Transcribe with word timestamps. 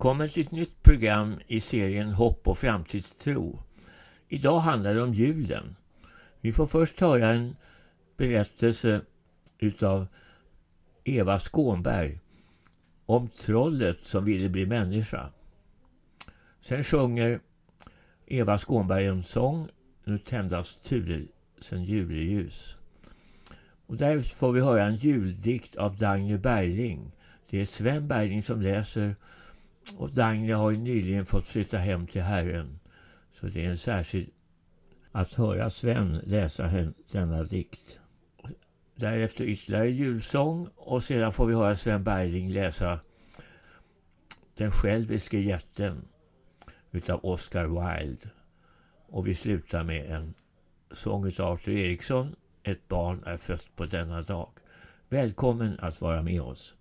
Välkommen 0.00 0.28
till 0.28 0.46
ett 0.46 0.52
nytt 0.52 0.82
program 0.82 1.40
i 1.46 1.60
serien 1.60 2.12
Hopp 2.12 2.48
och 2.48 2.58
framtidstro. 2.58 3.62
Idag 4.28 4.60
handlar 4.60 4.94
det 4.94 5.02
om 5.02 5.14
julen. 5.14 5.76
Vi 6.40 6.52
får 6.52 6.66
först 6.66 7.00
höra 7.00 7.30
en 7.30 7.56
berättelse 8.16 9.00
utav 9.58 10.06
Eva 11.04 11.38
Skånberg 11.38 12.20
om 13.06 13.28
trollet 13.28 13.98
som 13.98 14.24
ville 14.24 14.48
bli 14.48 14.66
människa. 14.66 15.30
Sen 16.60 16.82
sjunger 16.82 17.40
Eva 18.26 18.58
Skånberg 18.58 19.06
en 19.06 19.22
sång 19.22 19.68
Nu 20.04 20.18
tändas 20.18 20.82
tusen 20.82 21.84
juleljus. 21.84 22.76
Och 23.86 23.96
därefter 23.96 24.36
får 24.36 24.52
vi 24.52 24.60
höra 24.60 24.86
en 24.86 24.96
juldikt 24.96 25.76
av 25.76 25.98
Dagny 25.98 26.38
Bergling. 26.38 27.12
Det 27.50 27.60
är 27.60 27.64
Sven 27.64 28.08
Bergling 28.08 28.42
som 28.42 28.62
läser 28.62 29.16
och 29.96 30.10
Dagny 30.10 30.52
har 30.52 30.70
ju 30.70 30.76
nyligen 30.76 31.24
fått 31.24 31.46
flytta 31.46 31.78
hem 31.78 32.06
till 32.06 32.22
Herren. 32.22 32.80
Så 33.32 33.46
det 33.46 33.64
är 33.64 33.68
en 33.68 33.76
särskild 33.76 34.30
att 35.12 35.34
höra 35.34 35.70
Sven 35.70 36.20
läsa 36.24 36.92
denna 37.12 37.44
dikt. 37.44 38.00
Därefter 38.94 39.44
ytterligare 39.44 39.90
julsång 39.90 40.68
och 40.76 41.02
sedan 41.02 41.32
får 41.32 41.46
vi 41.46 41.54
höra 41.54 41.74
Sven 41.74 42.04
Bergling 42.04 42.50
läsa 42.50 43.00
Den 44.54 44.70
själviske 44.70 45.38
jätten 45.38 46.08
utav 46.90 47.24
Oscar 47.24 47.66
Wilde. 47.66 48.28
Och 49.08 49.26
vi 49.26 49.34
slutar 49.34 49.84
med 49.84 50.10
en 50.10 50.34
sång 50.90 51.26
utav 51.26 51.52
Arthur 51.52 51.76
Eriksson 51.76 52.34
Ett 52.62 52.88
barn 52.88 53.22
är 53.26 53.36
fött 53.36 53.76
på 53.76 53.86
denna 53.86 54.22
dag. 54.22 54.50
Välkommen 55.08 55.80
att 55.80 56.00
vara 56.00 56.22
med 56.22 56.42
oss. 56.42 56.76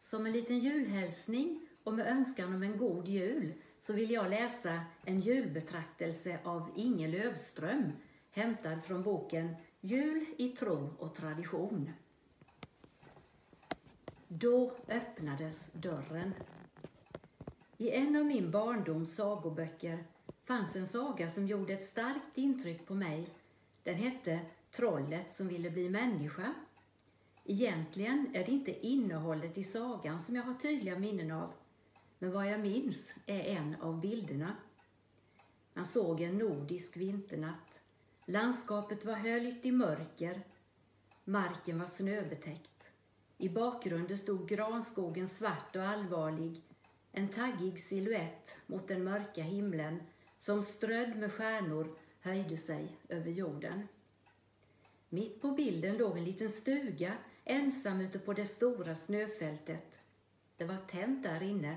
Som 0.00 0.26
en 0.26 0.32
liten 0.32 0.58
julhälsning 0.58 1.60
och 1.84 1.94
med 1.94 2.06
önskan 2.06 2.54
om 2.54 2.62
en 2.62 2.76
god 2.76 3.08
jul 3.08 3.52
så 3.80 3.92
vill 3.92 4.10
jag 4.10 4.30
läsa 4.30 4.80
en 5.04 5.20
julbetraktelse 5.20 6.38
av 6.44 6.70
Inge 6.76 7.08
Lövström 7.08 7.92
hämtad 8.30 8.84
från 8.84 9.02
boken 9.02 9.56
Jul 9.80 10.24
i 10.38 10.48
tro 10.48 10.94
och 10.98 11.14
tradition. 11.14 11.90
Då 14.28 14.76
öppnades 14.88 15.70
dörren. 15.72 16.34
I 17.78 17.90
en 17.90 18.16
av 18.16 18.24
min 18.24 18.50
barndoms 18.50 19.14
sagoböcker 19.14 20.04
fanns 20.44 20.76
en 20.76 20.86
saga 20.86 21.30
som 21.30 21.46
gjorde 21.46 21.72
ett 21.72 21.84
starkt 21.84 22.38
intryck 22.38 22.86
på 22.86 22.94
mig. 22.94 23.26
Den 23.82 23.94
hette 23.94 24.40
Trollet 24.70 25.32
som 25.32 25.48
ville 25.48 25.70
bli 25.70 25.88
människa. 25.88 26.54
Egentligen 27.50 28.30
är 28.34 28.44
det 28.44 28.52
inte 28.52 28.86
innehållet 28.86 29.58
i 29.58 29.62
sagan 29.62 30.20
som 30.20 30.36
jag 30.36 30.42
har 30.42 30.54
tydliga 30.54 30.98
minnen 30.98 31.30
av, 31.30 31.52
men 32.18 32.32
vad 32.32 32.50
jag 32.50 32.60
minns 32.60 33.14
är 33.26 33.40
en 33.40 33.76
av 33.80 34.00
bilderna. 34.00 34.56
Man 35.74 35.86
såg 35.86 36.20
en 36.20 36.38
nordisk 36.38 36.96
vinternatt. 36.96 37.80
Landskapet 38.26 39.04
var 39.04 39.14
höljt 39.14 39.66
i 39.66 39.72
mörker. 39.72 40.42
Marken 41.24 41.78
var 41.78 41.86
snöbetäckt. 41.86 42.90
I 43.38 43.48
bakgrunden 43.48 44.18
stod 44.18 44.48
granskogen 44.48 45.28
svart 45.28 45.76
och 45.76 45.82
allvarlig, 45.82 46.62
en 47.12 47.28
taggig 47.28 47.80
siluett 47.80 48.58
mot 48.66 48.88
den 48.88 49.04
mörka 49.04 49.42
himlen 49.42 50.02
som 50.38 50.62
strödd 50.62 51.16
med 51.16 51.32
stjärnor 51.32 51.98
höjde 52.20 52.56
sig 52.56 52.96
över 53.08 53.30
jorden. 53.30 53.88
Mitt 55.08 55.40
på 55.42 55.50
bilden 55.50 55.96
låg 55.96 56.18
en 56.18 56.24
liten 56.24 56.50
stuga 56.50 57.12
ensam 57.50 58.00
ute 58.00 58.18
på 58.18 58.32
det 58.32 58.46
stora 58.46 58.94
snöfältet. 58.94 60.00
Det 60.56 60.64
var 60.64 60.76
tänt 60.76 61.22
där 61.22 61.42
inne 61.42 61.76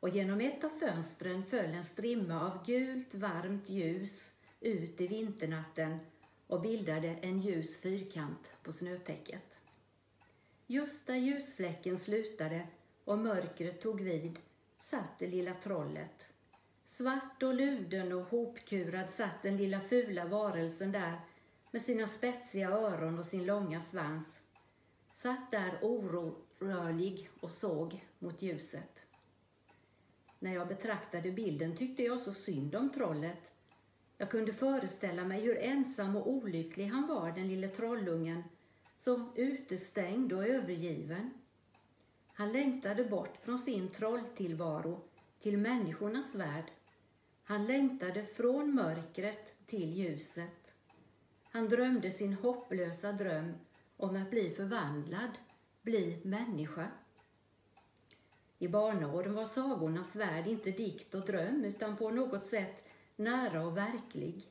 och 0.00 0.08
genom 0.08 0.40
ett 0.40 0.64
av 0.64 0.68
fönstren 0.68 1.42
föll 1.42 1.74
en 1.74 1.84
strimma 1.84 2.50
av 2.50 2.66
gult 2.66 3.14
varmt 3.14 3.68
ljus 3.68 4.32
ut 4.60 5.00
i 5.00 5.06
vinternatten 5.06 5.98
och 6.46 6.60
bildade 6.60 7.08
en 7.08 7.40
ljus 7.40 7.80
fyrkant 7.80 8.52
på 8.62 8.72
snötäcket. 8.72 9.58
Just 10.66 11.06
där 11.06 11.16
ljusfläcken 11.16 11.98
slutade 11.98 12.66
och 13.04 13.18
mörkret 13.18 13.80
tog 13.80 14.00
vid 14.00 14.38
satt 14.80 15.18
det 15.18 15.28
lilla 15.28 15.54
trollet. 15.54 16.28
Svart 16.84 17.42
och 17.42 17.54
luden 17.54 18.12
och 18.12 18.24
hopkurad 18.24 19.10
satt 19.10 19.42
den 19.42 19.56
lilla 19.56 19.80
fula 19.80 20.24
varelsen 20.24 20.92
där 20.92 21.20
med 21.70 21.82
sina 21.82 22.06
spetsiga 22.06 22.70
öron 22.70 23.18
och 23.18 23.24
sin 23.24 23.46
långa 23.46 23.80
svans 23.80 24.41
satt 25.12 25.50
där 25.50 25.78
orörlig 25.82 27.30
och 27.40 27.50
såg 27.50 28.04
mot 28.18 28.42
ljuset. 28.42 29.02
När 30.38 30.54
jag 30.54 30.68
betraktade 30.68 31.30
bilden 31.30 31.76
tyckte 31.76 32.02
jag 32.02 32.20
så 32.20 32.32
synd 32.32 32.74
om 32.74 32.90
trollet. 32.90 33.52
Jag 34.18 34.30
kunde 34.30 34.52
föreställa 34.52 35.24
mig 35.24 35.40
hur 35.40 35.58
ensam 35.58 36.16
och 36.16 36.30
olycklig 36.30 36.86
han 36.86 37.06
var, 37.06 37.32
den 37.32 37.48
lille 37.48 37.68
trollungen, 37.68 38.42
som 38.98 39.32
utestängd 39.36 40.32
och 40.32 40.46
övergiven. 40.46 41.30
Han 42.32 42.52
längtade 42.52 43.04
bort 43.04 43.36
från 43.36 43.58
sin 43.58 43.88
trolltillvaro 43.88 45.00
till 45.38 45.58
människornas 45.58 46.34
värld. 46.34 46.70
Han 47.44 47.66
längtade 47.66 48.24
från 48.24 48.74
mörkret 48.74 49.66
till 49.66 49.92
ljuset. 49.92 50.74
Han 51.50 51.68
drömde 51.68 52.10
sin 52.10 52.32
hopplösa 52.32 53.12
dröm 53.12 53.54
om 54.02 54.16
att 54.16 54.30
bli 54.30 54.50
förvandlad, 54.50 55.30
bli 55.82 56.20
människa. 56.24 56.88
I 58.58 58.68
barnaåren 58.68 59.34
var 59.34 59.44
sagornas 59.44 60.16
värld 60.16 60.46
inte 60.46 60.70
dikt 60.70 61.14
och 61.14 61.26
dröm 61.26 61.64
utan 61.64 61.96
på 61.96 62.10
något 62.10 62.46
sätt 62.46 62.84
nära 63.16 63.66
och 63.66 63.76
verklig. 63.76 64.46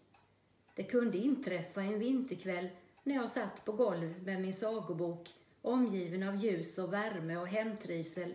Det 0.76 0.84
kunde 0.84 1.18
inträffa 1.18 1.82
en 1.82 2.00
vinterkväll 2.00 2.70
när 3.04 3.16
jag 3.16 3.30
satt 3.30 3.66
på 3.66 3.72
golvet 3.72 4.22
med 4.22 4.42
min 4.42 4.54
sagobok 4.54 5.30
omgiven 5.62 6.24
av 6.24 6.36
ljus 6.36 6.78
och 6.78 6.94
värme 6.94 7.38
och 7.38 7.48
hemtrivsel 7.48 8.34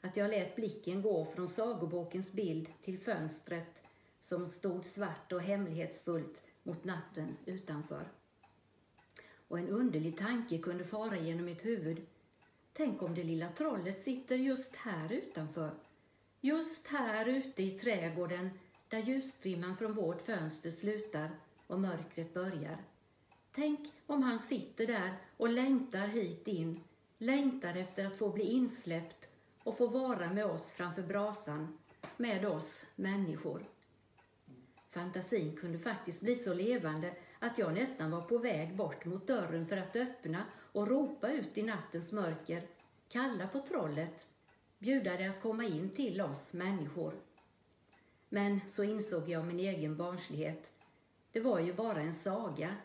att 0.00 0.16
jag 0.16 0.30
lät 0.30 0.56
blicken 0.56 1.02
gå 1.02 1.24
från 1.24 1.48
sagobokens 1.48 2.32
bild 2.32 2.68
till 2.82 2.98
fönstret 2.98 3.82
som 4.20 4.46
stod 4.46 4.84
svart 4.84 5.32
och 5.32 5.42
hemlighetsfullt 5.42 6.42
mot 6.62 6.84
natten 6.84 7.36
utanför 7.46 8.08
och 9.52 9.58
en 9.58 9.68
underlig 9.68 10.18
tanke 10.18 10.58
kunde 10.58 10.84
fara 10.84 11.16
genom 11.16 11.44
mitt 11.44 11.64
huvud. 11.64 12.06
Tänk 12.72 13.02
om 13.02 13.14
det 13.14 13.24
lilla 13.24 13.48
trollet 13.48 14.00
sitter 14.00 14.36
just 14.36 14.76
här 14.76 15.12
utanför. 15.12 15.70
Just 16.40 16.86
här 16.86 17.26
ute 17.26 17.62
i 17.62 17.70
trädgården 17.70 18.50
där 18.88 18.98
ljusstrimman 18.98 19.76
från 19.76 19.94
vårt 19.94 20.20
fönster 20.22 20.70
slutar 20.70 21.30
och 21.66 21.80
mörkret 21.80 22.34
börjar. 22.34 22.84
Tänk 23.52 23.92
om 24.06 24.22
han 24.22 24.38
sitter 24.38 24.86
där 24.86 25.14
och 25.36 25.48
längtar 25.48 26.06
hit 26.06 26.48
in, 26.48 26.80
längtar 27.18 27.74
efter 27.74 28.04
att 28.04 28.18
få 28.18 28.30
bli 28.30 28.44
insläppt 28.44 29.28
och 29.62 29.78
få 29.78 29.86
vara 29.86 30.32
med 30.32 30.46
oss 30.46 30.70
framför 30.70 31.02
brasan, 31.02 31.78
med 32.16 32.46
oss 32.46 32.86
människor. 32.96 33.64
Fantasin 34.90 35.56
kunde 35.56 35.78
faktiskt 35.78 36.20
bli 36.20 36.34
så 36.34 36.54
levande 36.54 37.14
att 37.42 37.58
jag 37.58 37.74
nästan 37.74 38.10
var 38.10 38.20
på 38.20 38.38
väg 38.38 38.76
bort 38.76 39.04
mot 39.04 39.26
dörren 39.26 39.66
för 39.66 39.76
att 39.76 39.96
öppna 39.96 40.44
och 40.72 40.88
ropa 40.88 41.32
ut 41.32 41.58
i 41.58 41.62
nattens 41.62 42.12
mörker, 42.12 42.62
kalla 43.08 43.48
på 43.48 43.60
trollet, 43.60 44.26
bjuda 44.78 45.16
det 45.16 45.26
att 45.26 45.42
komma 45.42 45.64
in 45.64 45.90
till 45.90 46.20
oss 46.20 46.52
människor. 46.52 47.14
Men 48.28 48.60
så 48.68 48.84
insåg 48.84 49.28
jag 49.28 49.46
min 49.46 49.58
egen 49.58 49.96
barnslighet. 49.96 50.70
Det 51.32 51.40
var 51.40 51.60
ju 51.60 51.74
bara 51.74 52.00
en 52.00 52.14
saga. 52.14 52.76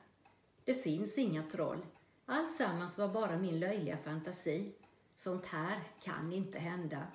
Det 0.65 0.73
finns 0.73 1.17
inga 1.17 1.43
troll. 1.43 1.85
Alltsammans 2.25 2.97
var 2.97 3.07
bara 3.07 3.37
min 3.37 3.59
löjliga 3.59 3.97
fantasi. 3.97 4.71
Sånt 5.15 5.45
här 5.45 5.83
kan 6.01 6.33
inte 6.33 6.59
hända. 6.59 7.07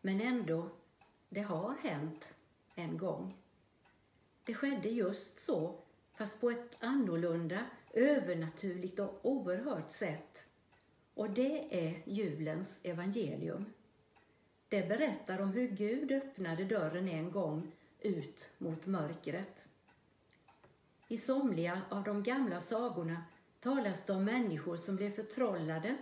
Men 0.00 0.20
ändå, 0.20 0.70
det 1.28 1.42
har 1.42 1.74
hänt 1.82 2.34
en 2.74 2.98
gång. 2.98 3.36
Det 4.44 4.54
skedde 4.54 4.88
just 4.88 5.40
så 5.40 5.85
fast 6.16 6.40
på 6.40 6.50
ett 6.50 6.76
annorlunda, 6.80 7.58
övernaturligt 7.92 8.98
och 8.98 9.18
oerhört 9.22 9.90
sätt. 9.90 10.46
Och 11.14 11.30
det 11.30 11.86
är 11.86 12.02
julens 12.04 12.80
evangelium. 12.82 13.64
Det 14.68 14.88
berättar 14.88 15.40
om 15.40 15.52
hur 15.52 15.68
Gud 15.68 16.12
öppnade 16.12 16.64
dörren 16.64 17.08
en 17.08 17.30
gång 17.30 17.72
ut 18.00 18.50
mot 18.58 18.86
mörkret. 18.86 19.68
I 21.08 21.16
somliga 21.16 21.82
av 21.90 22.04
de 22.04 22.22
gamla 22.22 22.60
sagorna 22.60 23.24
talas 23.60 24.04
det 24.04 24.12
om 24.12 24.24
människor 24.24 24.76
som 24.76 24.96
blev 24.96 25.10
förtrollade. 25.10 25.96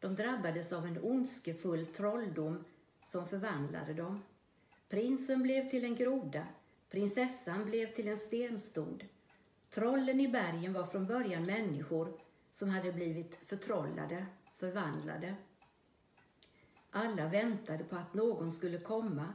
De 0.00 0.14
drabbades 0.14 0.72
av 0.72 0.86
en 0.86 0.98
ondskefull 1.02 1.86
trolldom 1.86 2.64
som 3.04 3.26
förvandlade 3.26 3.94
dem. 3.94 4.22
Prinsen 4.88 5.42
blev 5.42 5.70
till 5.70 5.84
en 5.84 5.94
groda, 5.94 6.46
prinsessan 6.90 7.64
blev 7.64 7.94
till 7.94 8.08
en 8.08 8.18
stenstod. 8.18 9.04
Trollen 9.74 10.20
i 10.20 10.28
bergen 10.28 10.72
var 10.72 10.86
från 10.86 11.06
början 11.06 11.42
människor 11.42 12.12
som 12.50 12.70
hade 12.70 12.92
blivit 12.92 13.38
förtrollade, 13.46 14.26
förvandlade. 14.56 15.34
Alla 16.90 17.28
väntade 17.28 17.84
på 17.84 17.96
att 17.96 18.14
någon 18.14 18.52
skulle 18.52 18.78
komma. 18.78 19.34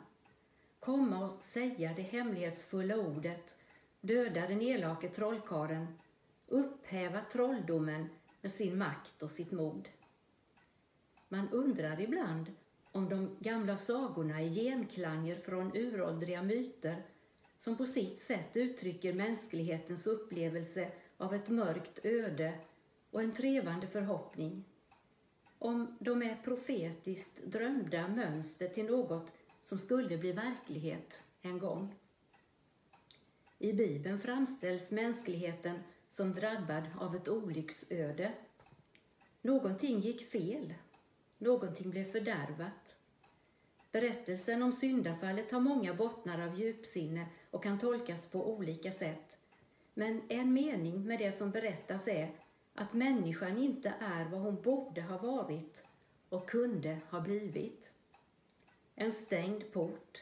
Komma 0.80 1.26
och 1.26 1.32
säga 1.32 1.94
det 1.96 2.02
hemlighetsfulla 2.02 2.96
ordet, 2.96 3.56
döda 4.02 4.48
den 4.48 4.62
elake 4.62 5.10
trollkaren, 5.10 6.00
upphäva 6.48 7.22
trolldomen 7.22 8.10
med 8.42 8.52
sin 8.52 8.78
makt 8.78 9.24
och 9.24 9.32
sitt 9.32 9.52
mod. 9.52 9.90
Man 11.28 11.50
undrar 11.50 12.02
ibland 12.02 12.54
om 12.92 13.10
de 13.10 13.38
gamla 13.40 13.78
sagorna 13.78 14.42
är 14.42 14.50
genklanger 14.50 15.36
från 15.36 15.78
uråldriga 15.78 16.44
myter 16.44 17.04
som 17.60 17.78
på 17.78 17.86
sitt 17.86 18.18
sätt 18.18 18.58
uttrycker 18.58 19.14
mänsklighetens 19.14 20.08
upplevelse 20.08 20.92
av 21.18 21.34
ett 21.34 21.50
mörkt 21.50 22.00
öde 22.06 22.54
och 23.12 23.22
en 23.22 23.32
trevande 23.32 23.88
förhoppning. 23.88 24.64
Om 25.60 25.98
de 26.00 26.22
är 26.22 26.36
profetiskt 26.44 27.44
drömda 27.46 28.08
mönster 28.08 28.68
till 28.68 28.86
något 28.86 29.34
som 29.64 29.80
skulle 29.80 30.18
bli 30.18 30.32
verklighet 30.32 31.24
en 31.42 31.60
gång. 31.60 31.96
I 33.58 33.74
Bibeln 33.74 34.20
framställs 34.20 34.92
mänskligheten 34.92 35.80
som 36.10 36.34
drabbad 36.34 36.84
av 37.00 37.16
ett 37.16 37.28
olycksöde. 37.28 38.34
Någonting 39.42 40.00
gick 40.00 40.32
fel. 40.32 40.74
Någonting 41.38 41.90
blev 41.90 42.06
fördärvat. 42.06 42.96
Berättelsen 43.92 44.64
om 44.64 44.74
syndafallet 44.74 45.52
har 45.52 45.60
många 45.60 45.94
bottnar 45.94 46.48
av 46.48 46.60
djupsinne 46.60 47.26
och 47.52 47.64
kan 47.64 47.80
tolkas 47.80 48.26
på 48.26 48.54
olika 48.54 48.92
sätt. 48.92 49.38
Men 49.94 50.22
en 50.30 50.54
mening 50.54 51.04
med 51.04 51.20
det 51.20 51.32
som 51.32 51.52
berättas 51.52 52.08
är 52.08 52.32
att 52.74 52.94
människan 52.94 53.58
inte 53.58 53.94
är 54.00 54.26
vad 54.26 54.42
hon 54.42 54.62
borde 54.62 55.02
ha 55.02 55.18
varit 55.18 55.86
och 56.30 56.50
kunde 56.50 57.00
ha 57.10 57.22
blivit. 57.22 57.94
En 58.96 59.12
stängd 59.12 59.72
port, 59.72 60.22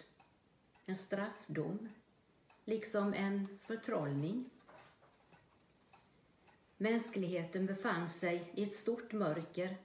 en 0.85 0.95
straffdom, 0.95 1.89
liksom 2.65 3.13
en 3.13 3.59
förtrollning. 3.61 4.49
Mänskligheten 6.77 7.65
befann 7.65 8.07
sig 8.07 8.51
i 8.53 8.63
ett 8.63 8.73
stort 8.73 9.13
mörker. 9.13 9.77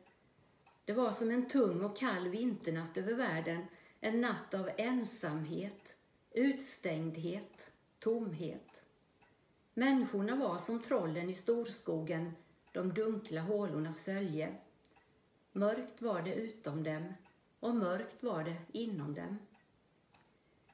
Det 0.84 0.92
var 0.92 1.10
som 1.10 1.30
en 1.30 1.48
tung 1.48 1.84
och 1.84 1.96
kall 1.96 2.28
vinternatt 2.28 2.96
över 2.96 3.14
världen, 3.14 3.66
en 4.00 4.20
natt 4.20 4.54
av 4.54 4.70
ensamhet, 4.76 5.96
utstängdhet, 6.34 7.70
tomhet. 7.99 8.82
Människorna 9.75 10.37
var 10.37 10.58
som 10.58 10.82
trollen 10.82 11.31
i 11.31 11.34
storskogen, 11.34 12.32
de 12.73 12.93
dunkla 12.93 13.40
hålornas 13.40 14.00
följe. 14.00 14.55
Mörkt 15.52 16.02
var 16.02 16.23
det 16.23 16.34
utom 16.34 16.82
dem 16.82 17.14
och 17.61 17.76
mörkt 17.76 18.23
var 18.23 18.44
det 18.44 18.56
inom 18.73 19.14
dem. 19.14 19.38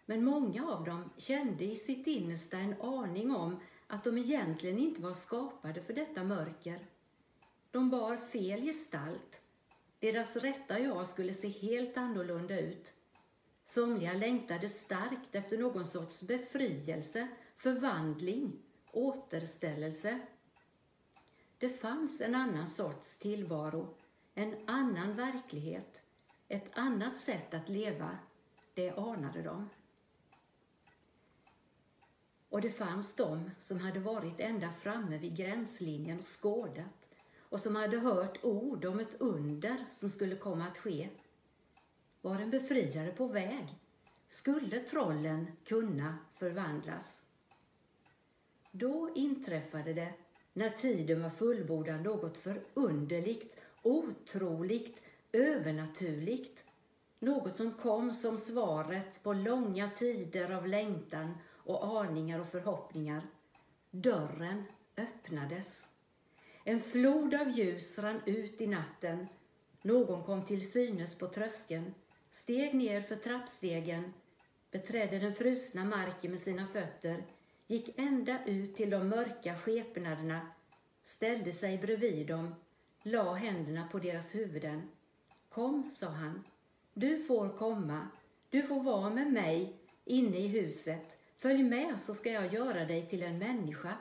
Men 0.07 0.25
många 0.25 0.67
av 0.67 0.85
dem 0.85 1.11
kände 1.17 1.65
i 1.65 1.77
sitt 1.77 2.07
innersta 2.07 2.57
en 2.57 2.81
aning 2.81 3.31
om 3.31 3.61
att 3.87 4.05
de 4.05 4.19
egentligen 4.19 4.79
inte 4.79 5.03
var 5.03 5.13
skapade 5.13 5.83
för 5.83 5.93
detta 5.93 6.25
mörker. 6.25 6.87
De 7.71 7.91
bar 7.91 8.17
fel 8.17 8.63
gestalt. 8.63 9.41
Deras 9.99 10.37
rätta 10.37 10.79
jag 10.79 11.07
skulle 11.07 11.35
se 11.35 11.49
helt 11.49 11.97
annorlunda 11.97 12.61
ut. 12.61 12.95
Somliga 13.71 14.13
längtade 14.13 14.69
starkt 14.69 15.35
efter 15.35 15.59
någon 15.59 15.87
sorts 15.87 16.23
befrielse, 16.23 17.29
förvandling, 17.55 18.53
återställelse. 18.93 20.21
Det 21.59 21.69
fanns 21.69 22.21
en 22.21 22.35
annan 22.35 22.67
sorts 22.67 23.19
tillvaro, 23.19 23.95
en 24.35 24.55
annan 24.67 25.17
verklighet, 25.17 26.03
ett 26.49 26.71
annat 26.73 27.19
sätt 27.19 27.55
att 27.55 27.69
leva. 27.69 28.19
Det 28.75 28.91
anade 28.91 29.43
de. 29.43 29.71
Och 32.49 32.61
det 32.61 32.71
fanns 32.71 33.15
de 33.15 33.51
som 33.61 33.79
hade 33.81 34.01
varit 34.01 34.41
ända 34.41 34.73
framme 34.73 35.19
vid 35.19 35.37
gränslinjen 35.37 36.19
och 36.19 36.43
skådat 36.43 37.09
och 37.39 37.61
som 37.61 37.77
hade 37.77 37.99
hört 37.99 38.45
ord 38.45 38.85
om 38.85 39.01
ett 39.01 39.21
under 39.21 39.85
som 39.91 40.11
skulle 40.11 40.37
komma 40.37 40.67
att 40.67 40.79
ske. 40.79 41.09
Var 42.23 42.39
en 42.39 42.51
befriare 42.51 43.13
på 43.13 43.27
väg? 43.27 43.75
Skulle 44.27 44.81
trollen 44.81 45.47
kunna 45.65 46.19
förvandlas? 46.35 47.25
Då 48.71 49.11
inträffade 49.15 49.93
det, 49.93 50.15
när 50.53 50.71
tiden 50.71 51.23
var 51.23 51.31
fullbordad, 51.31 52.03
något 52.03 52.37
förunderligt, 52.37 53.57
otroligt, 53.83 55.03
övernaturligt. 55.33 56.65
Något 57.19 57.57
som 57.57 57.73
kom 57.73 58.13
som 58.13 58.39
svaret 58.39 59.23
på 59.23 59.33
långa 59.33 59.91
tider 59.91 60.51
av 60.51 60.67
längtan 60.67 61.35
och 61.51 62.01
aningar 62.03 62.41
och 62.41 62.49
förhoppningar. 62.49 63.23
Dörren 63.91 64.63
öppnades. 64.97 65.89
En 66.65 66.81
flod 66.81 67.35
av 67.35 67.49
ljus 67.49 67.99
rann 67.99 68.21
ut 68.27 68.61
i 68.61 68.67
natten. 68.67 69.27
Någon 69.83 70.25
kom 70.25 70.45
till 70.45 70.71
synes 70.71 71.15
på 71.15 71.27
tröskeln, 71.27 71.95
steg 72.31 72.75
ner 72.75 73.01
för 73.01 73.17
trappstegen, 73.17 74.13
beträdde 74.71 75.19
den 75.19 75.35
frusna 75.35 75.85
marken 75.85 76.31
med 76.31 76.41
sina 76.41 76.67
fötter, 76.67 77.25
gick 77.67 77.99
ända 77.99 78.45
ut 78.45 78.77
till 78.77 78.91
de 78.91 79.09
mörka 79.09 79.57
skepnaderna, 79.57 80.41
ställde 81.05 81.53
sig 81.53 81.79
bredvid 81.79 82.27
dem, 82.27 82.55
la 83.03 83.35
händerna 83.35 83.89
på 83.93 83.99
deras 83.99 84.35
huvuden. 84.35 84.89
Kom, 85.49 85.91
sa 85.91 86.09
han, 86.09 86.45
du 86.95 87.17
får 87.17 87.59
komma, 87.59 88.09
du 88.51 88.63
får 88.63 88.83
vara 88.83 89.11
med 89.11 89.33
mig 89.33 89.77
inne 90.05 90.39
i 90.39 90.49
huset, 90.49 91.19
Följ 91.39 91.63
med 91.63 92.01
så 92.01 92.15
ska 92.15 92.33
jag 92.33 92.55
göra 92.55 92.85
dig 92.85 93.09
till 93.09 93.23
en 93.23 93.39
människa, 93.39 93.97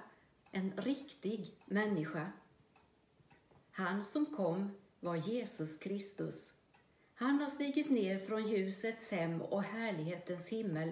en 0.52 0.74
riktig 0.78 1.54
människa. 1.66 2.32
Han 3.72 4.06
som 4.06 4.26
kom 4.26 4.72
var 5.00 5.16
Jesus 5.16 5.78
Kristus. 5.78 6.57
Han 7.20 7.40
har 7.40 7.50
stigit 7.50 7.90
ner 7.90 8.18
från 8.18 8.44
ljusets 8.44 9.12
hem 9.12 9.42
och 9.42 9.64
härlighetens 9.64 10.50
himmel 10.50 10.92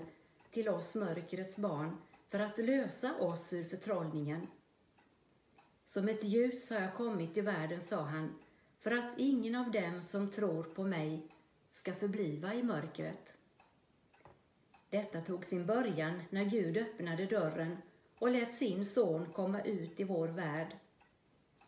till 0.51 0.69
oss 0.69 0.95
mörkrets 0.95 1.57
barn 1.57 1.97
för 2.27 2.39
att 2.39 2.57
lösa 2.57 3.15
oss 3.15 3.53
ur 3.53 3.63
förtrollningen. 3.63 4.47
Som 5.85 6.09
ett 6.09 6.23
ljus 6.23 6.69
har 6.69 6.79
jag 6.79 6.93
kommit 6.93 7.37
i 7.37 7.41
världen, 7.41 7.81
sa 7.81 8.01
han, 8.01 8.39
för 8.79 8.91
att 8.91 9.13
ingen 9.17 9.55
av 9.55 9.71
dem 9.71 10.01
som 10.01 10.31
tror 10.31 10.63
på 10.63 10.83
mig 10.83 11.27
ska 11.71 11.93
förbliva 11.93 12.53
i 12.53 12.63
mörkret. 12.63 13.37
Detta 14.89 15.21
tog 15.21 15.45
sin 15.45 15.65
början 15.65 16.21
när 16.29 16.45
Gud 16.45 16.77
öppnade 16.77 17.25
dörren 17.25 17.77
och 18.19 18.29
lät 18.29 18.53
sin 18.53 18.85
son 18.85 19.25
komma 19.33 19.61
ut 19.61 19.99
i 19.99 20.03
vår 20.03 20.27
värld. 20.27 20.75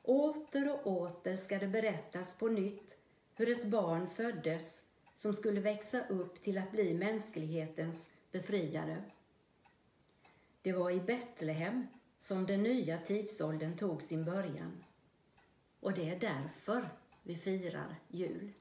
Åter 0.04 0.74
och 0.74 0.88
åter 0.88 1.36
ska 1.36 1.60
det 1.60 1.68
berättas 1.68 2.34
på 2.34 2.48
nytt 2.48 2.98
hur 3.38 3.50
ett 3.50 3.66
barn 3.66 4.08
föddes 4.08 4.84
som 5.16 5.34
skulle 5.34 5.62
växa 5.62 6.08
upp 6.08 6.42
till 6.42 6.58
att 6.58 6.72
bli 6.72 6.94
mänsklighetens 6.94 8.12
befriare. 8.32 9.04
Det 10.62 10.74
var 10.74 10.92
i 10.92 11.00
Betlehem 11.00 11.88
som 12.20 12.46
den 12.46 12.64
nya 12.64 12.98
tidsåldern 12.98 13.78
tog 13.78 14.02
sin 14.02 14.26
början. 14.26 14.84
Och 15.80 15.94
det 15.94 16.10
är 16.10 16.20
därför 16.20 16.90
vi 17.24 17.36
firar 17.36 17.96
jul. 18.08 18.54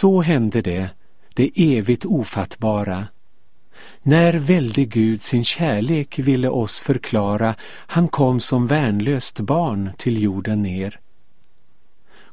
Så 0.00 0.20
hände 0.20 0.60
det, 0.62 0.90
det 1.34 1.50
evigt 1.56 2.04
ofattbara. 2.04 3.06
När 4.02 4.32
välde 4.32 4.84
Gud 4.84 5.22
sin 5.22 5.44
kärlek 5.44 6.18
ville 6.18 6.48
oss 6.48 6.80
förklara, 6.80 7.54
han 7.86 8.08
kom 8.08 8.40
som 8.40 8.66
värnlöst 8.66 9.40
barn 9.40 9.90
till 9.96 10.22
jorden 10.22 10.62
ner. 10.62 11.00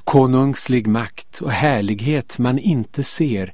Konungslig 0.03 0.87
makt 0.87 1.41
och 1.41 1.51
härlighet 1.51 2.39
man 2.39 2.59
inte 2.59 3.03
ser, 3.03 3.53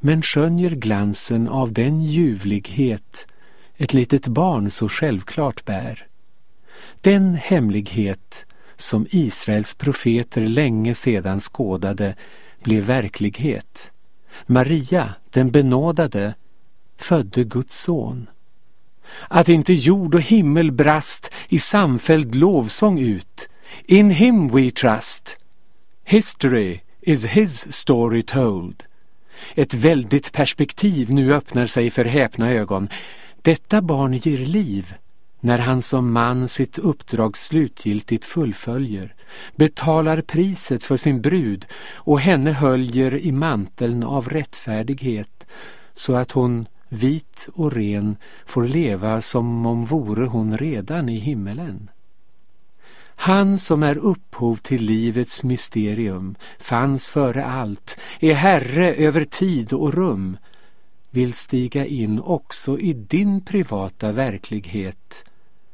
men 0.00 0.22
skönjer 0.22 0.70
glansen 0.70 1.48
av 1.48 1.72
den 1.72 2.00
ljuvlighet 2.00 3.26
ett 3.76 3.94
litet 3.94 4.26
barn 4.26 4.70
så 4.70 4.88
självklart 4.88 5.64
bär. 5.64 6.06
Den 7.00 7.34
hemlighet 7.34 8.46
som 8.76 9.06
Israels 9.10 9.74
profeter 9.74 10.40
länge 10.40 10.94
sedan 10.94 11.40
skådade 11.40 12.14
blev 12.62 12.84
verklighet. 12.84 13.92
Maria, 14.46 15.14
den 15.30 15.50
benådade, 15.50 16.34
födde 16.98 17.44
Guds 17.44 17.80
son. 17.80 18.26
Att 19.28 19.48
inte 19.48 19.72
jord 19.72 20.14
och 20.14 20.22
himmel 20.22 20.72
brast 20.72 21.30
i 21.48 21.58
samfälld 21.58 22.34
lovsång 22.34 22.98
ut. 22.98 23.48
In 23.84 24.10
him 24.10 24.48
we 24.48 24.70
trust. 24.70 25.36
History 26.04 26.80
is 27.00 27.24
his 27.24 27.72
story 27.72 28.22
told. 28.22 28.84
Ett 29.54 29.74
väldigt 29.74 30.32
perspektiv 30.32 31.10
nu 31.10 31.34
öppnar 31.34 31.66
sig 31.66 31.90
för 31.90 32.04
häpna 32.04 32.50
ögon. 32.50 32.88
Detta 33.42 33.82
barn 33.82 34.12
ger 34.12 34.38
liv 34.38 34.94
när 35.40 35.58
han 35.58 35.82
som 35.82 36.12
man 36.12 36.48
sitt 36.48 36.78
uppdrag 36.78 37.36
slutgiltigt 37.36 38.24
fullföljer, 38.24 39.14
betalar 39.56 40.20
priset 40.20 40.84
för 40.84 40.96
sin 40.96 41.20
brud 41.20 41.66
och 41.94 42.20
henne 42.20 42.52
höljer 42.52 43.18
i 43.18 43.32
manteln 43.32 44.02
av 44.02 44.28
rättfärdighet 44.28 45.46
så 45.92 46.14
att 46.16 46.30
hon, 46.30 46.66
vit 46.88 47.48
och 47.52 47.72
ren, 47.72 48.16
får 48.46 48.64
leva 48.64 49.20
som 49.20 49.66
om 49.66 49.84
vore 49.84 50.26
hon 50.26 50.58
redan 50.58 51.08
i 51.08 51.18
himmelen. 51.18 51.90
Han 53.14 53.58
som 53.58 53.82
är 53.82 53.98
upphov 53.98 54.56
till 54.56 54.82
livets 54.82 55.44
mysterium, 55.44 56.34
fanns 56.58 57.08
före 57.08 57.44
allt, 57.44 57.98
är 58.20 58.34
herre 58.34 58.94
över 58.94 59.24
tid 59.24 59.72
och 59.72 59.94
rum, 59.94 60.36
vill 61.10 61.34
stiga 61.34 61.86
in 61.86 62.20
också 62.20 62.78
i 62.78 62.92
din 62.92 63.40
privata 63.40 64.12
verklighet, 64.12 65.24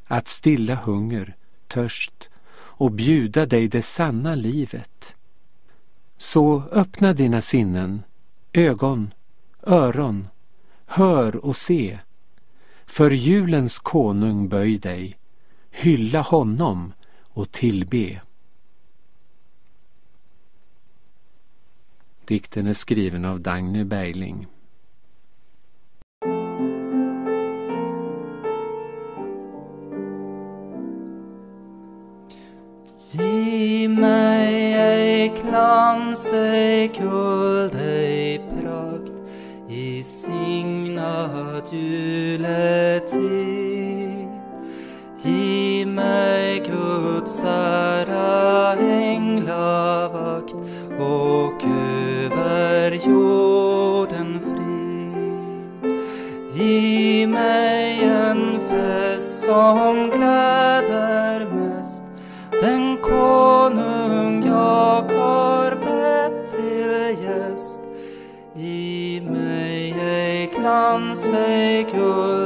att 0.06 0.28
stilla 0.28 0.74
hunger, 0.74 1.36
törst 1.68 2.28
och 2.56 2.92
bjuda 2.92 3.46
dig 3.46 3.68
det 3.68 3.82
sanna 3.82 4.34
livet. 4.34 5.16
Så 6.18 6.62
öppna 6.62 7.12
dina 7.12 7.40
sinnen, 7.40 8.02
ögon, 8.52 9.14
öron, 9.62 10.28
hör 10.86 11.36
och 11.36 11.56
se. 11.56 11.98
För 12.86 13.10
julens 13.10 13.78
konung 13.78 14.48
böj 14.48 14.78
dig, 14.78 15.18
hylla 15.70 16.20
honom 16.20 16.92
och 17.28 17.52
tillbe. 17.52 18.20
Dikten 22.24 22.66
är 22.66 22.74
skriven 22.74 23.24
av 23.24 23.40
Dagny 23.40 23.84
Bergling. 23.84 24.46
Mig 33.96 34.74
ej 34.74 35.32
glans, 35.40 36.32
ej 36.32 36.88
guld, 36.88 37.74
ej 37.74 38.38
prakt 38.38 39.12
i 39.68 40.02
signad 40.02 41.62
juletid. 41.72 43.16
Giv 45.22 45.88
mig 45.88 46.62
Guds 46.66 47.44
ära, 47.44 48.74
änglavakt 48.74 50.54
och 50.98 51.62
över 51.64 52.90
jorden 53.08 54.40
frid. 54.40 55.92
Ge 56.54 57.26
mig 57.26 58.04
en 58.04 58.60
fest 58.70 59.44
som 59.44 60.10
gläder 60.10 60.55
glans, 71.36 71.48
ej 71.48 72.45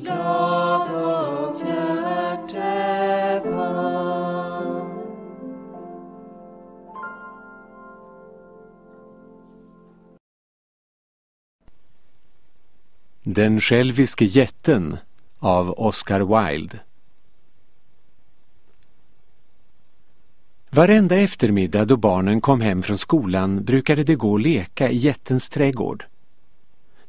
glad 0.00 0.90
och 0.94 1.60
hjärtevarm 1.60 2.84
Den 13.22 13.60
själviske 13.60 14.24
jätten 14.24 14.96
av 15.38 15.70
Oscar 15.70 16.20
Wilde 16.20 16.78
Varenda 20.70 21.16
eftermiddag 21.16 21.84
då 21.84 21.96
barnen 21.96 22.40
kom 22.40 22.60
hem 22.60 22.82
från 22.82 22.98
skolan 22.98 23.64
brukade 23.64 24.04
det 24.04 24.14
gå 24.14 24.32
och 24.32 24.40
leka 24.40 24.90
i 24.90 24.96
jättens 24.96 25.48
trädgård. 25.48 26.04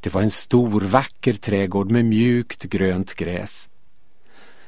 Det 0.06 0.14
var 0.14 0.22
en 0.22 0.32
stor 0.32 0.82
vacker 0.82 1.34
trädgård 1.34 1.92
med 1.92 2.06
mjukt 2.06 2.64
grönt 2.64 3.14
gräs. 3.14 3.70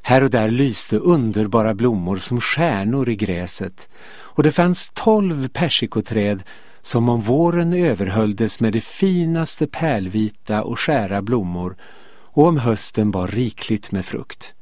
Här 0.02 0.24
och 0.24 0.30
där 0.30 0.50
lyste 0.50 0.98
underbara 0.98 1.74
blommor 1.74 2.18
som 2.18 2.42
stjärnor 2.42 3.10
i 3.10 3.16
gräset 3.16 3.90
och 4.10 4.44
det 4.44 4.52
fanns 4.52 4.92
tolv 4.94 5.48
persikoträd 5.48 6.44
som 6.82 7.10
om 7.10 7.22
våren 7.22 7.74
överhöljdes 7.74 8.60
med 8.60 8.74
de 8.74 8.82
finaste 8.82 9.68
pärlvita 9.68 10.64
och 10.64 10.80
skära 10.80 11.22
blommor 11.22 11.76
och 12.10 12.48
om 12.48 12.58
hösten 12.58 13.12
var 13.12 13.28
rikligt 13.28 13.92
med 13.92 14.06
frukt. 14.06 14.56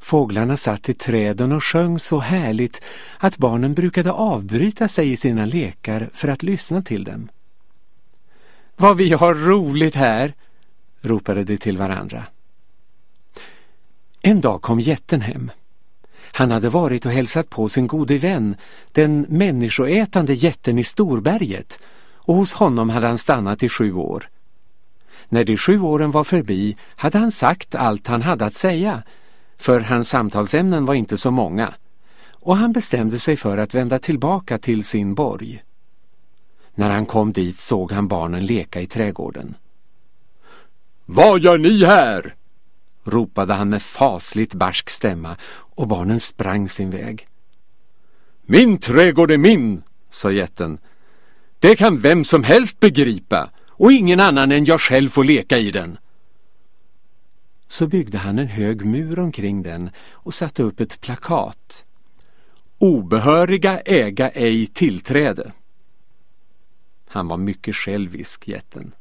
Fåglarna 0.00 0.56
satt 0.56 0.88
i 0.88 0.94
träden 0.94 1.52
och 1.52 1.64
sjöng 1.64 1.98
så 1.98 2.18
härligt 2.18 2.82
att 3.18 3.38
barnen 3.38 3.74
brukade 3.74 4.12
avbryta 4.12 4.88
sig 4.88 5.12
i 5.12 5.16
sina 5.16 5.46
lekar 5.46 6.10
för 6.12 6.28
att 6.28 6.42
lyssna 6.42 6.82
till 6.82 7.04
dem. 7.04 7.28
Vad 8.76 8.96
vi 8.96 9.12
har 9.12 9.34
roligt 9.34 9.94
här, 9.94 10.34
ropade 11.00 11.44
de 11.44 11.56
till 11.56 11.78
varandra. 11.78 12.24
En 14.22 14.40
dag 14.40 14.62
kom 14.62 14.80
jätten 14.80 15.20
hem. 15.20 15.50
Han 16.32 16.50
hade 16.50 16.68
varit 16.68 17.06
och 17.06 17.12
hälsat 17.12 17.50
på 17.50 17.68
sin 17.68 17.86
gode 17.86 18.18
vän, 18.18 18.56
den 18.92 19.26
människoätande 19.28 20.34
jätten 20.34 20.78
i 20.78 20.84
Storberget, 20.84 21.80
och 22.14 22.34
hos 22.34 22.52
honom 22.52 22.90
hade 22.90 23.06
han 23.06 23.18
stannat 23.18 23.62
i 23.62 23.68
sju 23.68 23.92
år. 23.92 24.28
När 25.28 25.44
de 25.44 25.56
sju 25.56 25.80
åren 25.80 26.10
var 26.10 26.24
förbi 26.24 26.76
hade 26.96 27.18
han 27.18 27.32
sagt 27.32 27.74
allt 27.74 28.06
han 28.06 28.22
hade 28.22 28.44
att 28.44 28.56
säga, 28.56 29.02
för 29.58 29.80
hans 29.80 30.08
samtalsämnen 30.08 30.86
var 30.86 30.94
inte 30.94 31.18
så 31.18 31.30
många, 31.30 31.74
och 32.42 32.56
han 32.56 32.72
bestämde 32.72 33.18
sig 33.18 33.36
för 33.36 33.58
att 33.58 33.74
vända 33.74 33.98
tillbaka 33.98 34.58
till 34.58 34.84
sin 34.84 35.14
borg. 35.14 35.62
När 36.74 36.90
han 36.90 37.06
kom 37.06 37.32
dit 37.32 37.60
såg 37.60 37.92
han 37.92 38.08
barnen 38.08 38.46
leka 38.46 38.80
i 38.80 38.86
trädgården. 38.86 39.54
Vad 41.06 41.40
gör 41.40 41.58
ni 41.58 41.84
här? 41.84 42.34
ropade 43.04 43.54
han 43.54 43.68
med 43.68 43.82
fasligt 43.82 44.54
barsk 44.54 44.90
stämma 44.90 45.36
och 45.52 45.88
barnen 45.88 46.20
sprang 46.20 46.68
sin 46.68 46.90
väg. 46.90 47.28
Min 48.42 48.78
trädgård 48.78 49.30
är 49.30 49.38
min, 49.38 49.82
sa 50.10 50.30
jätten. 50.30 50.78
Det 51.58 51.76
kan 51.76 51.98
vem 51.98 52.24
som 52.24 52.44
helst 52.44 52.80
begripa 52.80 53.50
och 53.68 53.92
ingen 53.92 54.20
annan 54.20 54.52
än 54.52 54.64
jag 54.64 54.80
själv 54.80 55.08
får 55.08 55.24
leka 55.24 55.58
i 55.58 55.70
den. 55.70 55.98
Så 57.66 57.86
byggde 57.86 58.18
han 58.18 58.38
en 58.38 58.48
hög 58.48 58.84
mur 58.84 59.18
omkring 59.18 59.62
den 59.62 59.90
och 60.10 60.34
satte 60.34 60.62
upp 60.62 60.80
ett 60.80 61.00
plakat. 61.00 61.84
Obehöriga 62.78 63.80
äga 63.80 64.30
ej 64.30 64.66
tillträde. 64.66 65.52
Han 67.14 67.28
var 67.28 67.36
mycket 67.36 67.76
självisk, 67.76 68.48
jätten. 68.48 68.92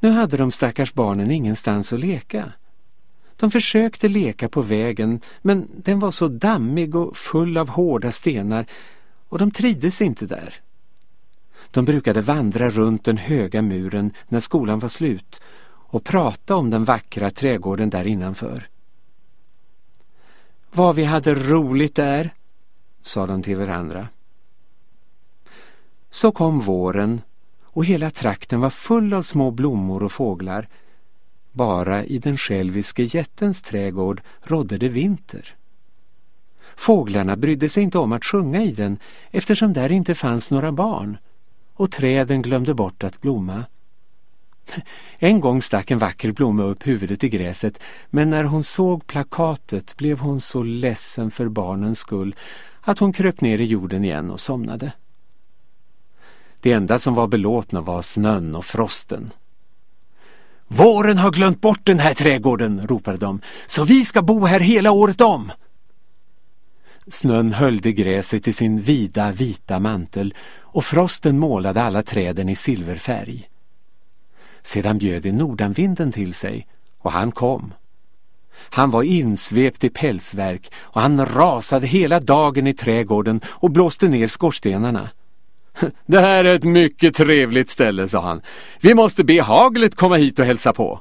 Nu 0.00 0.10
hade 0.10 0.36
de 0.36 0.50
stackars 0.50 0.94
barnen 0.94 1.30
ingenstans 1.30 1.92
att 1.92 2.00
leka. 2.00 2.52
De 3.36 3.50
försökte 3.50 4.08
leka 4.08 4.48
på 4.48 4.62
vägen, 4.62 5.20
men 5.42 5.68
den 5.74 5.98
var 5.98 6.10
så 6.10 6.28
dammig 6.28 6.94
och 6.94 7.16
full 7.16 7.56
av 7.56 7.68
hårda 7.68 8.12
stenar 8.12 8.66
och 9.28 9.38
de 9.38 9.50
trivdes 9.50 10.00
inte 10.00 10.26
där. 10.26 10.54
De 11.70 11.84
brukade 11.84 12.20
vandra 12.20 12.70
runt 12.70 13.04
den 13.04 13.16
höga 13.16 13.62
muren 13.62 14.10
när 14.28 14.40
skolan 14.40 14.78
var 14.78 14.88
slut 14.88 15.40
och 15.66 16.04
prata 16.04 16.56
om 16.56 16.70
den 16.70 16.84
vackra 16.84 17.30
trädgården 17.30 17.90
där 17.90 18.04
innanför. 18.04 18.68
Vad 20.70 20.94
vi 20.94 21.04
hade 21.04 21.34
roligt 21.34 21.94
där, 21.94 22.34
sa 23.02 23.26
de 23.26 23.42
till 23.42 23.56
varandra. 23.56 24.08
Så 26.10 26.32
kom 26.32 26.60
våren 26.60 27.20
och 27.62 27.84
hela 27.84 28.10
trakten 28.10 28.60
var 28.60 28.70
full 28.70 29.14
av 29.14 29.22
små 29.22 29.50
blommor 29.50 30.02
och 30.02 30.12
fåglar. 30.12 30.68
Bara 31.52 32.04
i 32.04 32.18
den 32.18 32.36
själviske 32.36 33.02
jättens 33.02 33.62
trädgård 33.62 34.20
rådde 34.42 34.78
det 34.78 34.88
vinter. 34.88 35.54
Fåglarna 36.76 37.36
brydde 37.36 37.68
sig 37.68 37.82
inte 37.82 37.98
om 37.98 38.12
att 38.12 38.24
sjunga 38.24 38.62
i 38.62 38.72
den 38.72 38.98
eftersom 39.30 39.72
där 39.72 39.92
inte 39.92 40.14
fanns 40.14 40.50
några 40.50 40.72
barn 40.72 41.18
och 41.74 41.90
träden 41.90 42.42
glömde 42.42 42.74
bort 42.74 43.04
att 43.04 43.20
blomma. 43.20 43.64
En 45.18 45.40
gång 45.40 45.62
stack 45.62 45.90
en 45.90 45.98
vacker 45.98 46.32
blomma 46.32 46.62
upp 46.62 46.86
huvudet 46.86 47.24
i 47.24 47.28
gräset 47.28 47.80
men 48.10 48.30
när 48.30 48.44
hon 48.44 48.64
såg 48.64 49.06
plakatet 49.06 49.96
blev 49.96 50.18
hon 50.18 50.40
så 50.40 50.62
ledsen 50.62 51.30
för 51.30 51.48
barnens 51.48 51.98
skull 51.98 52.34
att 52.80 52.98
hon 52.98 53.12
kröp 53.12 53.40
ner 53.40 53.58
i 53.58 53.64
jorden 53.64 54.04
igen 54.04 54.30
och 54.30 54.40
somnade. 54.40 54.92
Det 56.60 56.72
enda 56.72 56.98
som 56.98 57.14
var 57.14 57.26
belåtna 57.26 57.80
var 57.80 58.02
snön 58.02 58.54
och 58.54 58.64
frosten. 58.64 59.32
Våren 60.68 61.18
har 61.18 61.30
glömt 61.30 61.60
bort 61.60 61.86
den 61.86 61.98
här 61.98 62.14
trädgården, 62.14 62.86
ropade 62.86 63.18
de, 63.18 63.40
så 63.66 63.84
vi 63.84 64.04
ska 64.04 64.22
bo 64.22 64.44
här 64.44 64.60
hela 64.60 64.90
året 64.90 65.20
om. 65.20 65.52
Snön 67.06 67.52
höljde 67.52 67.92
gräset 67.92 68.48
i 68.48 68.52
sin 68.52 68.80
vida 68.80 69.32
vita 69.32 69.80
mantel 69.80 70.34
och 70.60 70.84
frosten 70.84 71.38
målade 71.38 71.82
alla 71.82 72.02
träden 72.02 72.48
i 72.48 72.56
silverfärg. 72.56 73.48
Sedan 74.62 74.98
bjöd 74.98 75.22
det 75.22 75.32
nordanvinden 75.32 76.12
till 76.12 76.34
sig 76.34 76.66
och 77.00 77.12
han 77.12 77.32
kom. 77.32 77.74
Han 78.70 78.90
var 78.90 79.02
insvept 79.02 79.84
i 79.84 79.90
pälsverk 79.90 80.72
och 80.76 81.00
han 81.00 81.26
rasade 81.26 81.86
hela 81.86 82.20
dagen 82.20 82.66
i 82.66 82.74
trädgården 82.74 83.40
och 83.46 83.70
blåste 83.70 84.08
ner 84.08 84.26
skorstenarna. 84.26 85.10
Det 86.06 86.20
här 86.20 86.44
är 86.44 86.54
ett 86.54 86.64
mycket 86.64 87.14
trevligt 87.14 87.70
ställe, 87.70 88.08
sa 88.08 88.20
han. 88.20 88.42
Vi 88.80 88.94
måste 88.94 89.24
be 89.24 89.42
haglet 89.42 89.96
komma 89.96 90.16
hit 90.16 90.38
och 90.38 90.44
hälsa 90.44 90.72
på. 90.72 91.00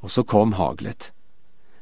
Och 0.00 0.10
så 0.10 0.24
kom 0.24 0.52
haglet. 0.52 1.12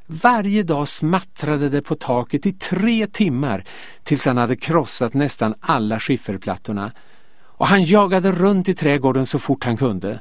Varje 0.06 0.62
dag 0.62 0.88
smattrade 0.88 1.68
det 1.68 1.82
på 1.82 1.94
taket 1.94 2.46
i 2.46 2.52
tre 2.52 3.06
timmar 3.06 3.64
tills 4.02 4.26
han 4.26 4.36
hade 4.36 4.56
krossat 4.56 5.14
nästan 5.14 5.54
alla 5.60 6.00
skifferplattorna 6.00 6.92
och 7.62 7.66
han 7.66 7.82
jagade 7.82 8.32
runt 8.32 8.68
i 8.68 8.74
trädgården 8.74 9.26
så 9.26 9.38
fort 9.38 9.64
han 9.64 9.76
kunde. 9.76 10.20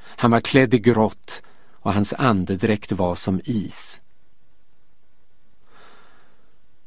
Han 0.00 0.30
var 0.30 0.40
klädd 0.40 0.74
i 0.74 0.78
grått 0.78 1.42
och 1.72 1.92
hans 1.92 2.12
andedräkt 2.12 2.92
var 2.92 3.14
som 3.14 3.40
is. 3.44 4.00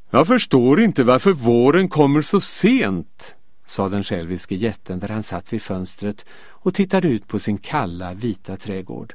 Jag 0.10 0.28
förstår 0.28 0.82
inte 0.82 1.04
varför 1.04 1.34
våren 1.34 1.90
kommer 1.90 2.22
så 2.22 2.42
sent, 2.42 3.36
sa 3.72 3.90
den 3.90 4.04
själviske 4.04 4.56
jätten 4.56 5.00
där 5.00 5.08
han 5.08 5.24
satt 5.24 5.54
vid 5.54 5.62
fönstret 5.62 6.26
och 6.50 6.74
tittade 6.74 7.08
ut 7.08 7.28
på 7.28 7.40
sin 7.40 7.58
kalla 7.58 8.14
vita 8.14 8.58
trädgård. 8.58 9.14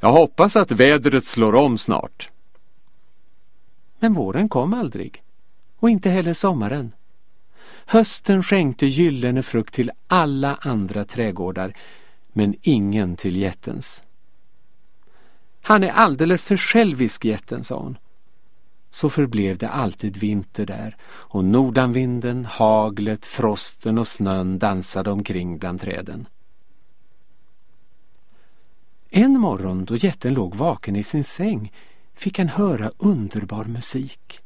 Jag 0.00 0.12
hoppas 0.12 0.56
att 0.56 0.70
vädret 0.70 1.26
slår 1.26 1.54
om 1.54 1.78
snart. 1.78 2.30
Men 3.98 4.12
våren 4.12 4.48
kom 4.48 4.74
aldrig 4.74 5.22
och 5.78 5.90
inte 5.90 6.10
heller 6.10 6.34
sommaren. 6.34 6.92
Hösten 7.86 8.42
skänkte 8.42 8.86
gyllene 8.86 9.42
frukt 9.42 9.74
till 9.74 9.90
alla 10.06 10.58
andra 10.60 11.04
trädgårdar 11.04 11.76
men 12.32 12.54
ingen 12.62 13.16
till 13.16 13.36
jättens. 13.36 14.02
Han 15.62 15.84
är 15.84 15.90
alldeles 15.90 16.46
för 16.46 16.56
självisk, 16.56 17.24
jätten, 17.24 17.64
sa 17.64 17.78
hon 17.78 17.96
så 18.94 19.08
förblev 19.08 19.58
det 19.58 19.68
alltid 19.68 20.16
vinter 20.16 20.66
där 20.66 20.96
och 21.04 21.44
nordanvinden, 21.44 22.44
haglet, 22.44 23.26
frosten 23.26 23.98
och 23.98 24.08
snön 24.08 24.58
dansade 24.58 25.10
omkring 25.10 25.58
bland 25.58 25.80
träden. 25.80 26.26
En 29.10 29.40
morgon 29.40 29.84
då 29.84 29.96
jätten 29.96 30.34
låg 30.34 30.54
vaken 30.54 30.96
i 30.96 31.02
sin 31.02 31.24
säng 31.24 31.72
fick 32.14 32.38
han 32.38 32.48
höra 32.48 32.90
underbar 32.98 33.64
musik. 33.64 34.40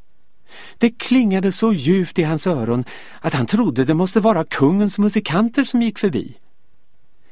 Det 0.78 0.90
klingade 0.90 1.52
så 1.52 1.72
djupt 1.72 2.18
i 2.18 2.22
hans 2.22 2.46
öron 2.46 2.84
att 3.20 3.34
han 3.34 3.46
trodde 3.46 3.84
det 3.84 3.94
måste 3.94 4.20
vara 4.20 4.44
kungens 4.44 4.98
musikanter 4.98 5.64
som 5.64 5.82
gick 5.82 5.98
förbi. 5.98 6.36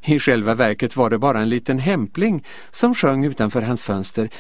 I 0.03 0.19
själva 0.19 0.55
verket 0.55 0.97
var 0.97 1.11
det 1.11 1.19
bara 1.19 1.41
en 1.41 1.49
liten 1.49 1.79
hämpling 1.79 2.45
som 2.71 2.95
sjöng 2.95 3.25
utanför 3.25 3.63
hans 3.63 3.85
fönster 3.85 4.31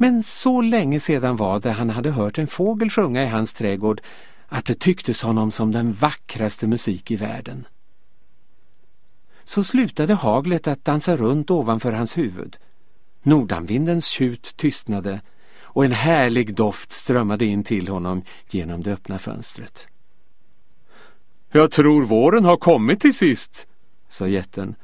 men 0.00 0.22
så 0.22 0.60
länge 0.60 1.00
sedan 1.00 1.36
var 1.36 1.60
det 1.60 1.72
han 1.72 1.90
hade 1.90 2.10
hört 2.10 2.38
en 2.38 2.46
fågel 2.46 2.90
sjunga 2.90 3.22
i 3.22 3.26
hans 3.26 3.52
trädgård 3.52 4.00
att 4.48 4.64
det 4.64 4.80
tycktes 4.80 5.22
honom 5.22 5.50
som 5.50 5.72
den 5.72 5.92
vackraste 5.92 6.66
musik 6.66 7.10
i 7.10 7.16
världen. 7.16 7.66
Så 9.44 9.64
slutade 9.64 10.14
haglet 10.14 10.66
att 10.66 10.84
dansa 10.84 11.16
runt 11.16 11.50
ovanför 11.50 11.92
hans 11.92 12.18
huvud. 12.18 12.56
Nordanvindens 13.22 14.06
tjut 14.06 14.56
tystnade 14.56 15.20
och 15.60 15.84
en 15.84 15.92
härlig 15.92 16.54
doft 16.54 16.92
strömmade 16.92 17.44
in 17.44 17.64
till 17.64 17.88
honom 17.88 18.22
genom 18.50 18.82
det 18.82 18.92
öppna 18.92 19.18
fönstret. 19.18 19.88
Jag 21.52 21.70
tror 21.70 22.04
våren 22.04 22.44
har 22.44 22.56
kommit 22.56 23.00
till 23.00 23.14
sist, 23.14 23.66
sa 24.08 24.28
jätten 24.28 24.74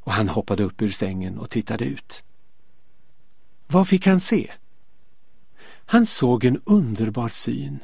och 0.00 0.12
han 0.12 0.28
hoppade 0.28 0.62
upp 0.62 0.82
ur 0.82 0.90
sängen 0.90 1.38
och 1.38 1.50
tittade 1.50 1.84
ut. 1.84 2.24
Vad 3.72 3.88
fick 3.88 4.06
han 4.06 4.20
se? 4.20 4.50
Han 5.86 6.06
såg 6.06 6.44
en 6.44 6.60
underbar 6.64 7.28
syn. 7.28 7.78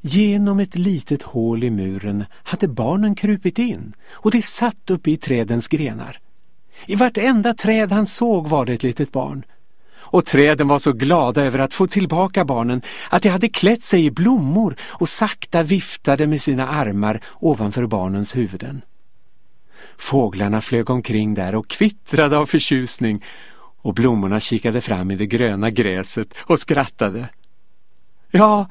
Genom 0.00 0.60
ett 0.60 0.76
litet 0.76 1.22
hål 1.22 1.64
i 1.64 1.70
muren 1.70 2.24
hade 2.42 2.68
barnen 2.68 3.14
krupit 3.14 3.58
in 3.58 3.94
och 4.12 4.30
de 4.30 4.42
satt 4.42 4.90
uppe 4.90 5.10
i 5.10 5.16
trädens 5.16 5.68
grenar. 5.68 6.18
I 6.86 6.94
vartenda 6.94 7.54
träd 7.54 7.92
han 7.92 8.06
såg 8.06 8.48
var 8.48 8.66
det 8.66 8.72
ett 8.72 8.82
litet 8.82 9.12
barn. 9.12 9.44
Och 9.94 10.26
träden 10.26 10.68
var 10.68 10.78
så 10.78 10.92
glada 10.92 11.44
över 11.44 11.58
att 11.58 11.74
få 11.74 11.86
tillbaka 11.86 12.44
barnen 12.44 12.82
att 13.10 13.22
de 13.22 13.28
hade 13.28 13.48
klätt 13.48 13.84
sig 13.84 14.04
i 14.04 14.10
blommor 14.10 14.76
och 14.82 15.08
sakta 15.08 15.62
viftade 15.62 16.26
med 16.26 16.42
sina 16.42 16.68
armar 16.68 17.20
ovanför 17.40 17.86
barnens 17.86 18.36
huvuden. 18.36 18.82
Fåglarna 19.96 20.60
flög 20.60 20.90
omkring 20.90 21.34
där 21.34 21.54
och 21.54 21.68
kvittrade 21.68 22.38
av 22.38 22.46
förtjusning 22.46 23.22
och 23.82 23.94
blommorna 23.94 24.40
kikade 24.40 24.80
fram 24.80 25.10
i 25.10 25.16
det 25.16 25.26
gröna 25.26 25.70
gräset 25.70 26.34
och 26.38 26.58
skrattade. 26.58 27.28
Ja, 28.30 28.66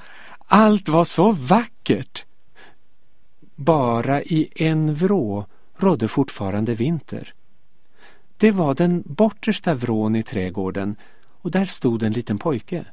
allt 0.47 0.89
var 0.89 1.03
så 1.03 1.31
vackert. 1.31 2.25
Bara 3.55 4.21
i 4.21 4.49
en 4.55 4.95
vrå 4.95 5.45
rådde 5.77 6.07
fortfarande 6.07 6.73
vinter. 6.73 7.33
Det 8.37 8.51
var 8.51 8.73
den 8.73 9.03
bortersta 9.05 9.73
vrån 9.73 10.15
i 10.15 10.23
trädgården 10.23 10.95
och 11.41 11.51
där 11.51 11.65
stod 11.65 12.03
en 12.03 12.11
liten 12.11 12.37
pojke. 12.37 12.85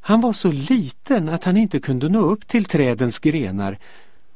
Han 0.00 0.20
var 0.20 0.32
så 0.32 0.52
liten 0.52 1.28
att 1.28 1.44
han 1.44 1.56
inte 1.56 1.80
kunde 1.80 2.08
nå 2.08 2.20
upp 2.20 2.46
till 2.46 2.64
trädens 2.64 3.18
grenar 3.18 3.78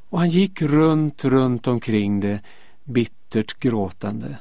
och 0.09 0.18
han 0.18 0.29
gick 0.29 0.62
runt, 0.62 1.24
runt 1.24 1.66
omkring 1.66 2.20
det, 2.20 2.40
bittert 2.85 3.61
gråtande. 3.61 4.38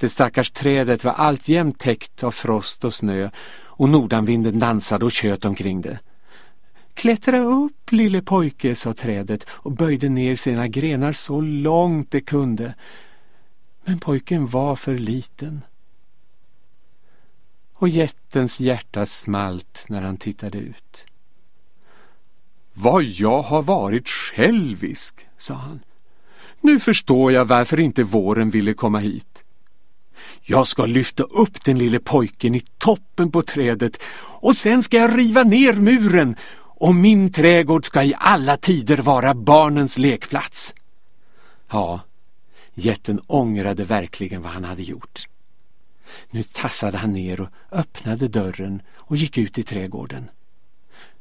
Det 0.00 0.08
stackars 0.08 0.50
trädet 0.50 1.04
var 1.04 1.12
alltjämt 1.12 1.78
täckt 1.78 2.24
av 2.24 2.30
frost 2.30 2.84
och 2.84 2.94
snö 2.94 3.30
och 3.64 3.88
nordanvinden 3.88 4.58
dansade 4.58 5.04
och 5.04 5.12
tjöt 5.12 5.44
omkring 5.44 5.80
det. 5.80 5.98
Klättra 6.94 7.38
upp, 7.38 7.92
lille 7.92 8.22
pojke, 8.22 8.74
sa 8.74 8.92
trädet 8.92 9.46
och 9.50 9.72
böjde 9.72 10.08
ner 10.08 10.36
sina 10.36 10.68
grenar 10.68 11.12
så 11.12 11.40
långt 11.40 12.10
det 12.10 12.20
kunde. 12.20 12.74
Men 13.84 13.98
pojken 13.98 14.46
var 14.46 14.76
för 14.76 14.98
liten. 14.98 15.62
Och 17.74 17.88
jättens 17.88 18.60
hjärta 18.60 19.06
smalt 19.06 19.84
när 19.88 20.02
han 20.02 20.16
tittade 20.16 20.58
ut. 20.58 21.06
Vad 22.72 23.02
jag 23.02 23.42
har 23.42 23.62
varit 23.62 24.08
självisk, 24.08 25.26
sa 25.38 25.54
han. 25.54 25.80
Nu 26.60 26.80
förstår 26.80 27.32
jag 27.32 27.44
varför 27.44 27.80
inte 27.80 28.02
våren 28.02 28.50
ville 28.50 28.74
komma 28.74 28.98
hit. 28.98 29.44
Jag 30.50 30.66
ska 30.66 30.86
lyfta 30.86 31.22
upp 31.22 31.64
den 31.64 31.78
lille 31.78 31.98
pojken 31.98 32.54
i 32.54 32.62
toppen 32.78 33.32
på 33.32 33.42
trädet 33.42 34.02
och 34.16 34.56
sen 34.56 34.82
ska 34.82 34.96
jag 34.96 35.18
riva 35.18 35.42
ner 35.42 35.72
muren 35.72 36.36
och 36.56 36.94
min 36.94 37.32
trädgård 37.32 37.84
ska 37.84 38.02
i 38.02 38.14
alla 38.18 38.56
tider 38.56 38.96
vara 38.96 39.34
barnens 39.34 39.98
lekplats. 39.98 40.74
Ja, 41.70 42.00
jätten 42.74 43.20
ångrade 43.26 43.84
verkligen 43.84 44.42
vad 44.42 44.52
han 44.52 44.64
hade 44.64 44.82
gjort. 44.82 45.20
Nu 46.30 46.42
tassade 46.42 46.98
han 46.98 47.12
ner 47.12 47.40
och 47.40 47.48
öppnade 47.72 48.28
dörren 48.28 48.82
och 48.94 49.16
gick 49.16 49.38
ut 49.38 49.58
i 49.58 49.62
trädgården. 49.62 50.30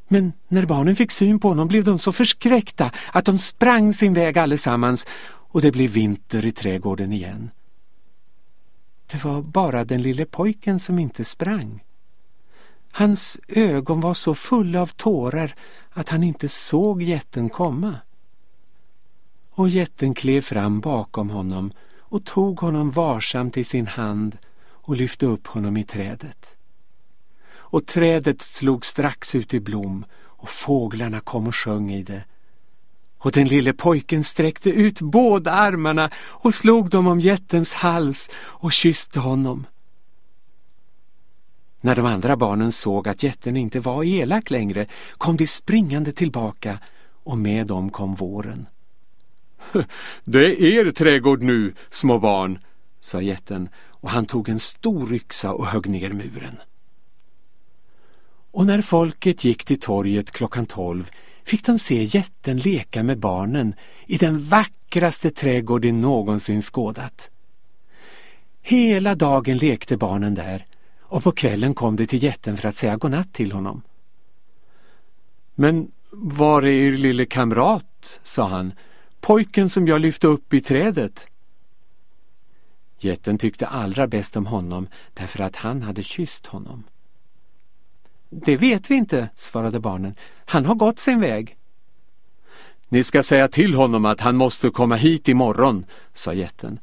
Men 0.07 0.33
när 0.47 0.65
barnen 0.65 0.95
fick 0.95 1.11
syn 1.11 1.39
på 1.39 1.47
honom 1.47 1.67
blev 1.67 1.83
de 1.83 1.99
så 1.99 2.11
förskräckta 2.11 2.91
att 3.11 3.25
de 3.25 3.37
sprang 3.37 3.93
sin 3.93 4.13
väg 4.13 4.37
allesammans 4.37 5.07
och 5.27 5.61
det 5.61 5.71
blev 5.71 5.91
vinter 5.91 6.45
i 6.45 6.51
trädgården 6.51 7.11
igen. 7.11 7.51
Det 9.11 9.23
var 9.23 9.41
bara 9.41 9.85
den 9.85 10.01
lille 10.01 10.25
pojken 10.25 10.79
som 10.79 10.99
inte 10.99 11.23
sprang. 11.23 11.83
Hans 12.91 13.39
ögon 13.47 14.01
var 14.01 14.13
så 14.13 14.35
fulla 14.35 14.81
av 14.81 14.87
tårar 14.87 15.55
att 15.89 16.09
han 16.09 16.23
inte 16.23 16.47
såg 16.47 17.01
jätten 17.01 17.49
komma. 17.49 17.95
Och 19.51 19.69
jätten 19.69 20.13
klev 20.13 20.41
fram 20.41 20.79
bakom 20.79 21.29
honom 21.29 21.71
och 21.97 22.25
tog 22.25 22.59
honom 22.59 22.89
varsamt 22.89 23.57
i 23.57 23.63
sin 23.63 23.87
hand 23.87 24.37
och 24.69 24.95
lyfte 24.95 25.25
upp 25.25 25.47
honom 25.47 25.77
i 25.77 25.83
trädet. 25.83 26.55
Och 27.51 27.85
trädet 27.85 28.41
slog 28.41 28.85
strax 28.85 29.35
ut 29.35 29.53
i 29.53 29.59
blom 29.59 30.05
och 30.15 30.49
fåglarna 30.49 31.19
kom 31.19 31.47
och 31.47 31.55
sjöng 31.55 31.91
i 31.91 32.03
det. 32.03 32.23
Och 33.19 33.31
den 33.31 33.47
lille 33.47 33.73
pojken 33.73 34.23
sträckte 34.23 34.69
ut 34.69 35.01
båda 35.01 35.51
armarna 35.51 36.09
och 36.15 36.53
slog 36.53 36.89
dem 36.89 37.07
om 37.07 37.19
jättens 37.19 37.73
hals 37.73 38.29
och 38.35 38.73
kysste 38.73 39.19
honom. 39.19 39.65
När 41.81 41.95
de 41.95 42.05
andra 42.05 42.37
barnen 42.37 42.71
såg 42.71 43.07
att 43.07 43.23
jätten 43.23 43.57
inte 43.57 43.79
var 43.79 44.03
elak 44.03 44.49
längre 44.49 44.87
kom 45.17 45.37
de 45.37 45.47
springande 45.47 46.11
tillbaka 46.11 46.79
och 47.23 47.37
med 47.37 47.67
dem 47.67 47.89
kom 47.89 48.15
våren. 48.15 48.67
Det 50.23 50.45
är 50.45 50.87
er 50.87 50.91
trädgård 50.91 51.41
nu, 51.41 51.73
små 51.89 52.19
barn, 52.19 52.59
sa 52.99 53.21
jätten 53.21 53.69
och 54.01 54.09
han 54.09 54.25
tog 54.25 54.49
en 54.49 54.59
stor 54.59 55.13
yxa 55.13 55.53
och 55.53 55.65
högg 55.65 55.89
ner 55.89 56.13
muren. 56.13 56.57
Och 58.51 58.65
när 58.65 58.81
folket 58.81 59.43
gick 59.43 59.65
till 59.65 59.79
torget 59.79 60.31
klockan 60.31 60.65
tolv 60.65 61.09
fick 61.49 61.65
de 61.65 61.79
se 61.79 62.03
jätten 62.03 62.57
leka 62.57 63.03
med 63.03 63.19
barnen 63.19 63.73
i 64.05 64.17
den 64.17 64.39
vackraste 64.39 65.31
trädgård 65.31 65.81
de 65.81 65.91
någonsin 65.91 66.61
skådat. 66.61 67.29
Hela 68.61 69.15
dagen 69.15 69.57
lekte 69.57 69.97
barnen 69.97 70.35
där 70.35 70.65
och 71.01 71.23
på 71.23 71.31
kvällen 71.31 71.73
kom 71.73 71.95
de 71.95 72.05
till 72.05 72.23
jätten 72.23 72.57
för 72.57 72.67
att 72.69 72.75
säga 72.75 72.97
godnatt 72.97 73.33
till 73.33 73.51
honom. 73.51 73.81
Men 75.55 75.91
var 76.11 76.61
är 76.61 76.67
er 76.67 76.91
lille 76.91 77.25
kamrat, 77.25 78.19
sa 78.23 78.47
han, 78.47 78.73
pojken 79.21 79.69
som 79.69 79.87
jag 79.87 80.01
lyfte 80.01 80.27
upp 80.27 80.53
i 80.53 80.61
trädet? 80.61 81.27
Jätten 82.99 83.37
tyckte 83.37 83.67
allra 83.67 84.07
bäst 84.07 84.37
om 84.37 84.45
honom 84.45 84.87
därför 85.13 85.39
att 85.39 85.55
han 85.55 85.81
hade 85.81 86.03
kysst 86.03 86.45
honom. 86.45 86.83
Det 88.29 88.57
vet 88.57 88.91
vi 88.91 88.95
inte, 88.95 89.29
svarade 89.35 89.79
barnen. 89.79 90.15
Han 90.45 90.65
har 90.65 90.75
gått 90.75 90.99
sin 90.99 91.19
väg. 91.19 91.57
Ni 92.89 93.03
ska 93.03 93.23
säga 93.23 93.47
till 93.47 93.73
honom 93.73 94.05
att 94.05 94.21
han 94.21 94.35
måste 94.35 94.69
komma 94.69 94.95
hit 94.95 95.27
imorgon, 95.27 95.85
sa 96.13 96.33
jätten. 96.33 96.79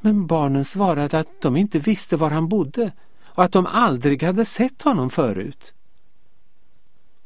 Men 0.00 0.26
barnen 0.26 0.64
svarade 0.64 1.18
att 1.18 1.40
de 1.40 1.56
inte 1.56 1.78
visste 1.78 2.16
var 2.16 2.30
han 2.30 2.48
bodde 2.48 2.92
och 3.24 3.44
att 3.44 3.52
de 3.52 3.66
aldrig 3.66 4.22
hade 4.22 4.44
sett 4.44 4.82
honom 4.82 5.10
förut. 5.10 5.74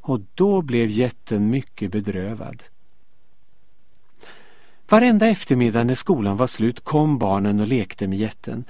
Och 0.01 0.21
då 0.35 0.63
blev 0.63 0.91
jätten 0.91 1.51
mycket 1.51 1.93
bedrövad. 1.93 2.63
Varenda 4.89 5.27
eftermiddag 5.27 5.85
när 5.85 5.95
skolan 5.95 6.37
var 6.37 6.47
slut 6.47 6.85
kom 6.85 7.19
barnen 7.19 7.61
och 7.61 7.67
lekte 7.67 8.09
med 8.09 8.19
jätten. 8.19 8.65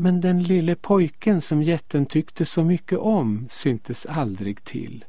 Men 0.00 0.20
den 0.20 0.42
lille 0.42 0.74
pojken 0.74 1.40
som 1.40 1.62
jätten 1.62 2.06
tyckte 2.06 2.44
så 2.44 2.64
mycket 2.64 2.98
om 2.98 3.46
syntes 3.50 4.06
aldrig 4.06 4.64
till. 4.64 5.04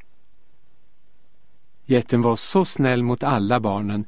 Jätten 1.85 2.21
var 2.21 2.35
så 2.35 2.65
snäll 2.65 3.03
mot 3.03 3.23
alla 3.23 3.59
barnen 3.59 4.05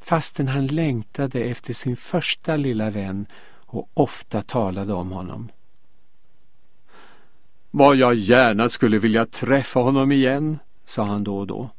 fastän 0.00 0.48
han 0.48 0.66
längtade 0.66 1.40
efter 1.40 1.72
sin 1.72 1.96
första 1.96 2.56
lilla 2.56 2.90
vän 2.90 3.26
och 3.50 3.90
ofta 3.94 4.42
talade 4.42 4.92
om 4.92 5.10
honom. 5.10 5.50
Vad 7.70 7.96
jag 7.96 8.14
gärna 8.14 8.68
skulle 8.68 8.98
vilja 8.98 9.26
träffa 9.26 9.80
honom 9.80 10.12
igen, 10.12 10.58
sa 10.84 11.04
han 11.04 11.24
då 11.24 11.38
och 11.38 11.46
då. 11.46 11.70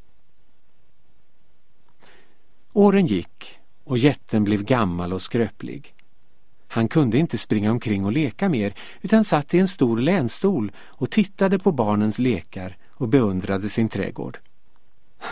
Åren 2.73 3.05
gick 3.05 3.59
och 3.83 3.97
jätten 3.97 4.43
blev 4.43 4.63
gammal 4.63 5.13
och 5.13 5.21
skröplig. 5.21 5.94
Han 6.67 6.87
kunde 6.87 7.17
inte 7.17 7.37
springa 7.37 7.71
omkring 7.71 8.05
och 8.05 8.11
leka 8.11 8.49
mer 8.49 8.73
utan 9.01 9.23
satt 9.23 9.53
i 9.53 9.59
en 9.59 9.67
stor 9.67 9.97
länstol 9.97 10.71
och 10.77 11.11
tittade 11.11 11.59
på 11.59 11.71
barnens 11.71 12.19
lekar 12.19 12.77
och 12.93 13.09
beundrade 13.09 13.69
sin 13.69 13.89
trädgård. 13.89 14.37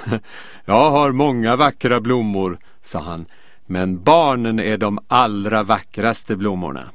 Jag 0.65 0.91
har 0.91 1.11
många 1.11 1.55
vackra 1.55 2.01
blommor, 2.01 2.59
sa 2.81 2.99
han, 2.99 3.25
men 3.65 4.03
barnen 4.03 4.59
är 4.59 4.77
de 4.77 4.99
allra 5.07 5.63
vackraste 5.63 6.35
blommorna. 6.35 6.91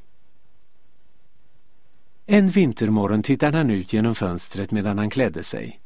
En 2.26 2.48
vintermorgon 2.48 3.22
tittade 3.22 3.56
han 3.56 3.70
ut 3.70 3.92
genom 3.92 4.14
fönstret 4.14 4.70
medan 4.70 4.98
han 4.98 5.10
klädde 5.10 5.42
sig. 5.42 5.80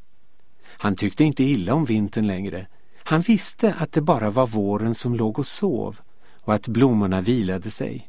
Han 0.65 0.97
tyckte 0.97 1.25
inte 1.25 1.45
illa 1.45 1.75
om 1.75 1.85
vintern 1.85 2.27
längre. 2.27 2.67
Han 3.05 3.21
visste 3.21 3.75
att 3.75 3.93
det 3.93 4.01
bara 4.01 4.31
var 4.31 4.47
våren 4.47 4.95
som 4.95 5.15
låg 5.15 5.39
och 5.39 5.47
sov 5.47 5.99
och 6.41 6.55
att 6.55 6.69
blommorna 6.69 7.21
vilade 7.21 7.71
sig. 7.71 8.09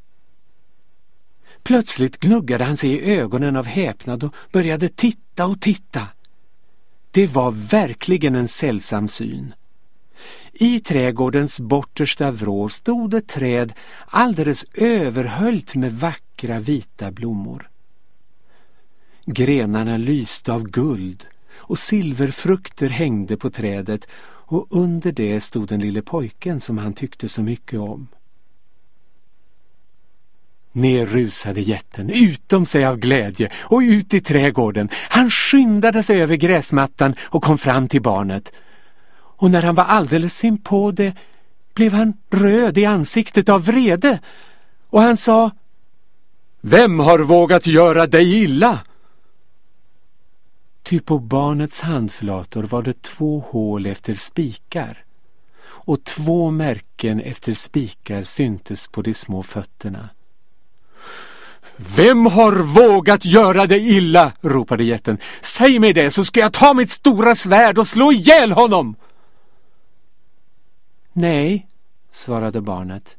Plötsligt 1.64 2.20
gnuggade 2.20 2.64
han 2.64 2.78
sig 2.78 2.92
i 2.92 3.16
ögonen 3.16 3.56
av 3.56 3.66
häpnad 3.66 4.24
och 4.24 4.36
började 4.52 4.90
titta 4.90 5.46
och 5.46 5.62
titta. 5.62 6.08
Det 7.12 7.28
var 7.28 7.52
verkligen 7.52 8.36
en 8.36 8.48
sällsam 8.48 9.08
syn. 9.08 9.54
I 10.54 10.80
trädgårdens 10.80 11.60
bortersta 11.60 12.32
vrå 12.32 12.70
stod 12.70 13.14
ett 13.14 13.28
träd 13.28 13.74
alldeles 14.08 14.66
överhöljt 14.74 15.76
med 15.76 16.00
vackra 16.00 16.60
vita 16.60 17.12
blommor. 17.12 17.70
Grenarna 19.26 19.98
lyste 19.98 20.54
av 20.54 20.64
guld 20.64 21.26
och 21.56 21.80
silverfrukter 21.80 22.90
hängde 22.90 23.38
på 23.38 23.50
trädet 23.50 24.08
och 24.26 24.68
under 24.70 25.12
det 25.12 25.42
stod 25.42 25.68
den 25.68 25.80
lille 25.80 26.02
pojken 26.02 26.62
som 26.62 26.78
han 26.78 26.94
tyckte 26.94 27.30
så 27.30 27.42
mycket 27.42 27.80
om. 27.80 28.08
Ner 30.76 31.06
rusade 31.06 31.62
jätten, 31.62 32.10
utom 32.10 32.66
sig 32.66 32.86
av 32.86 32.98
glädje, 32.98 33.50
och 33.56 33.80
ut 33.80 34.14
i 34.14 34.22
trädgården. 34.22 34.90
Han 35.10 35.30
skyndade 35.30 36.04
sig 36.04 36.22
över 36.22 36.36
gräsmattan 36.36 37.16
och 37.24 37.44
kom 37.44 37.58
fram 37.58 37.88
till 37.88 38.02
barnet. 38.02 38.54
Och 39.16 39.52
när 39.52 39.62
han 39.62 39.76
var 39.76 39.84
alldeles 39.84 40.44
inpå 40.44 40.92
det 40.92 41.16
blev 41.74 41.94
han 41.94 42.14
röd 42.32 42.78
i 42.78 42.86
ansiktet 42.86 43.50
av 43.50 43.66
vrede 43.66 44.20
och 44.90 45.02
han 45.02 45.18
sa 45.18 45.52
Vem 46.62 47.00
har 47.00 47.20
vågat 47.20 47.68
göra 47.68 48.08
dig 48.08 48.44
illa? 48.44 48.80
Ty 50.84 51.00
på 51.00 51.20
barnets 51.20 51.82
handflator 51.82 52.64
var 52.64 52.82
det 52.82 53.02
två 53.02 53.40
hål 53.40 53.86
efter 53.86 54.16
spikar 54.16 55.04
och 55.64 56.04
två 56.04 56.52
märken 56.52 57.20
efter 57.20 57.54
spikar 57.54 58.24
syntes 58.24 58.88
på 58.88 59.02
de 59.02 59.14
små 59.14 59.44
fötterna. 59.44 60.10
Vem 61.76 62.26
har 62.26 62.52
vågat 62.52 63.26
göra 63.26 63.68
dig 63.68 63.98
illa? 63.98 64.32
ropade 64.42 64.84
jätten. 64.84 65.18
Säg 65.42 65.80
mig 65.80 65.94
det 65.94 66.12
så 66.12 66.26
ska 66.26 66.40
jag 66.40 66.54
ta 66.54 66.74
mitt 66.74 66.92
stora 66.92 67.36
svärd 67.36 67.78
och 67.78 67.88
slå 67.88 68.12
ihjäl 68.12 68.52
honom! 68.52 68.96
Nej, 71.14 71.68
svarade 72.12 72.62
barnet. 72.62 73.18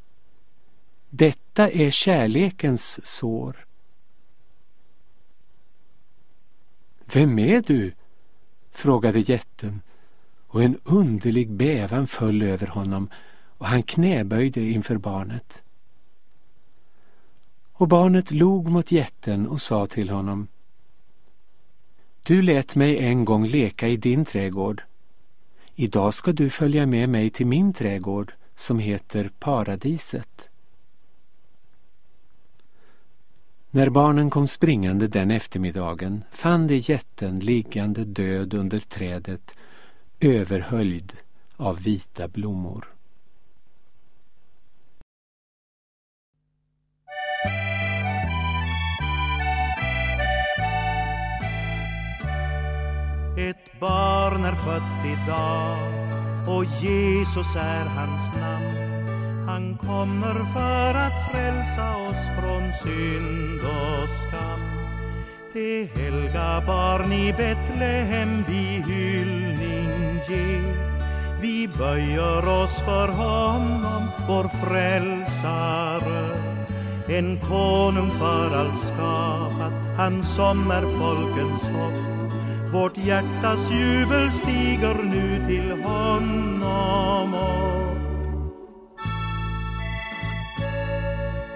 Detta 1.10 1.70
är 1.70 1.90
kärlekens 1.90 3.06
sår. 3.06 3.66
Vem 7.12 7.38
är 7.38 7.62
du? 7.66 7.94
frågade 8.72 9.20
jätten 9.20 9.82
och 10.48 10.62
en 10.62 10.78
underlig 10.84 11.50
bävan 11.50 12.06
föll 12.06 12.42
över 12.42 12.66
honom 12.66 13.08
och 13.58 13.66
han 13.66 13.82
knäböjde 13.82 14.60
inför 14.60 14.96
barnet. 14.96 15.63
Och 17.76 17.88
barnet 17.88 18.30
log 18.30 18.68
mot 18.68 18.92
jätten 18.92 19.46
och 19.46 19.60
sa 19.60 19.87
till 19.87 20.10
honom 20.10 20.48
Du 22.26 22.42
lät 22.42 22.76
mig 22.76 22.98
en 22.98 23.24
gång 23.24 23.46
leka 23.46 23.88
i 23.88 23.96
din 23.96 24.24
trädgård. 24.24 24.82
Idag 25.74 26.14
ska 26.14 26.32
du 26.32 26.50
följa 26.50 26.87
med 26.87 27.08
mig 27.08 27.30
till 27.30 27.46
min 27.46 27.72
trädgård 27.72 28.32
som 28.54 28.78
heter 28.78 29.30
Paradiset. 29.38 30.48
När 33.70 33.90
barnen 33.90 34.30
kom 34.30 34.48
springande 34.48 35.08
den 35.08 35.30
eftermiddagen 35.30 36.24
fann 36.30 36.66
de 36.66 36.78
jätten 36.78 37.38
liggande 37.38 38.04
död 38.04 38.54
under 38.54 38.78
trädet 38.78 39.56
överhöljd 40.20 41.12
av 41.56 41.82
vita 41.82 42.28
blommor. 42.28 42.93
Ett 53.37 53.81
barn 53.81 54.44
är 54.44 54.55
fött 54.55 55.05
idag 55.07 55.79
och 56.57 56.64
Jesus 56.64 57.57
är 57.57 57.85
hans 57.85 58.35
namn. 58.40 59.47
Han 59.47 59.79
kommer 59.79 60.35
för 60.53 60.94
att 60.94 61.31
frälsa 61.31 61.97
oss 61.97 62.23
från 62.38 62.73
synd 62.83 63.61
och 63.61 64.09
skam. 64.29 64.61
Det 65.53 65.85
helga 65.85 66.62
barn 66.66 67.12
i 67.12 67.33
Betlehem 67.33 68.44
vi 68.49 68.85
hyllning 68.87 70.20
ger. 70.29 70.77
Vi 71.40 71.68
böjer 71.79 72.49
oss 72.49 72.77
för 72.85 73.09
honom, 73.09 74.09
vår 74.29 74.49
frälsare. 74.64 76.29
En 77.09 77.40
konung 77.40 78.11
för 78.11 78.57
allt 78.57 78.85
skapat, 78.85 79.73
han 79.97 80.25
som 80.25 80.70
är 80.70 80.83
folkens 80.83 81.62
hopp. 81.62 82.13
Vårt 82.74 82.96
hjärtas 82.96 83.70
jubel 83.70 84.30
stiger 84.32 84.94
nu 84.94 85.46
till 85.46 85.70
honom 85.82 87.34
upp. 87.34 87.98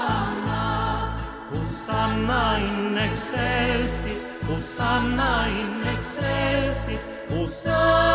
Hosanna 1.51 2.59
in 2.59 2.99
excelsis, 2.99 4.27
Hosanna 4.43 5.49
in 5.49 5.85
excelsis, 5.99 7.09
Hosanna, 7.29 8.14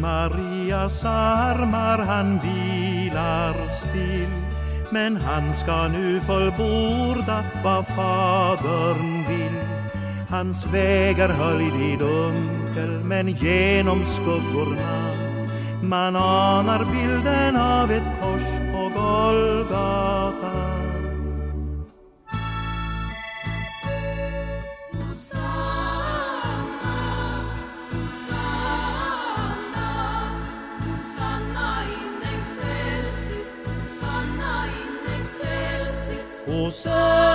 Marias 0.00 1.04
armar 1.04 1.98
han 1.98 2.38
vilar 2.38 3.54
still. 3.78 4.28
Men 4.90 5.16
han 5.16 5.56
ska 5.56 5.88
nu 5.88 6.20
fullborda 6.20 7.44
vad 7.64 7.86
Fadern 7.86 9.24
vill. 9.28 9.60
Hans 10.28 10.66
vägar 10.66 11.28
höljd 11.28 11.74
i 11.74 11.96
dunkel 11.96 13.04
men 13.04 13.28
genom 13.28 14.04
skuggorna. 14.06 15.10
Man 15.82 16.16
anar 16.16 16.84
bilden 16.84 17.56
av 17.56 17.90
ett 17.90 18.20
kors 18.20 18.72
på 18.72 19.00
Golgata. 19.00 20.79
Hosanna, 36.80 37.28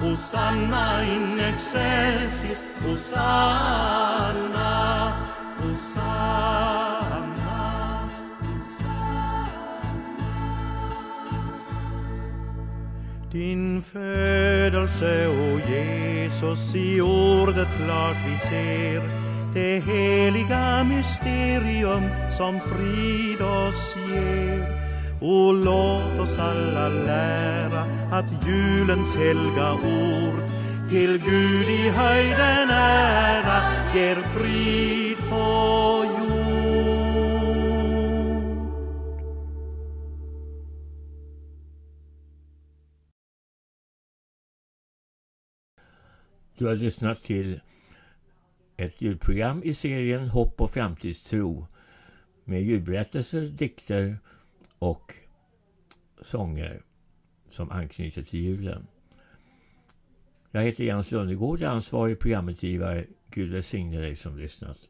Hosanna 0.00 1.02
in 1.04 1.40
excelsis, 1.40 2.62
Hosanna, 2.82 4.70
Hosanna. 5.60 6.28
Din 13.32 13.82
födelse, 13.82 15.28
o 15.28 15.60
Jesus, 15.70 16.74
i 16.74 17.00
ordet 17.00 17.68
klart 17.76 18.16
vi 18.26 18.38
ser 18.48 19.02
det 19.54 19.80
heliga 19.80 20.84
mysterium 20.84 22.02
som 22.36 22.60
frid 22.60 23.40
oss 23.40 23.94
ger. 24.08 24.47
Och 25.20 25.54
låt 25.54 26.20
oss 26.20 26.38
alla 26.38 26.88
lära 26.88 27.80
att 28.12 28.46
julens 28.46 29.16
helga 29.16 29.72
ord 29.72 30.42
till 30.90 31.18
Gud 31.18 31.68
i 31.68 31.88
höjden 31.88 32.70
ära 32.70 33.62
ger 33.94 34.16
frid 34.16 35.16
på 35.16 36.04
jord. 36.18 36.48
Du 46.58 46.66
har 46.66 46.74
lyssnat 46.74 47.22
till 47.22 47.60
ett 48.76 49.00
ljudprogram 49.00 49.62
i 49.64 49.74
serien 49.74 50.28
Hopp 50.28 50.60
och 50.60 50.70
framtidstro 50.70 51.66
med 52.44 52.62
ljudberättelser, 52.62 53.46
dikter 53.46 54.16
och 54.78 55.12
sånger 56.20 56.82
som 57.48 57.70
anknyter 57.70 58.22
till 58.22 58.40
julen. 58.40 58.86
Jag 60.50 60.62
heter 60.62 60.84
Jens 60.84 61.10
Lundegård, 61.10 61.62
ansvarig 61.62 62.18
programutgivare. 62.18 63.06
Gud 63.30 63.52
välsigne 63.52 64.00
dig 64.00 64.16
som 64.16 64.38
lyssnat. 64.38 64.87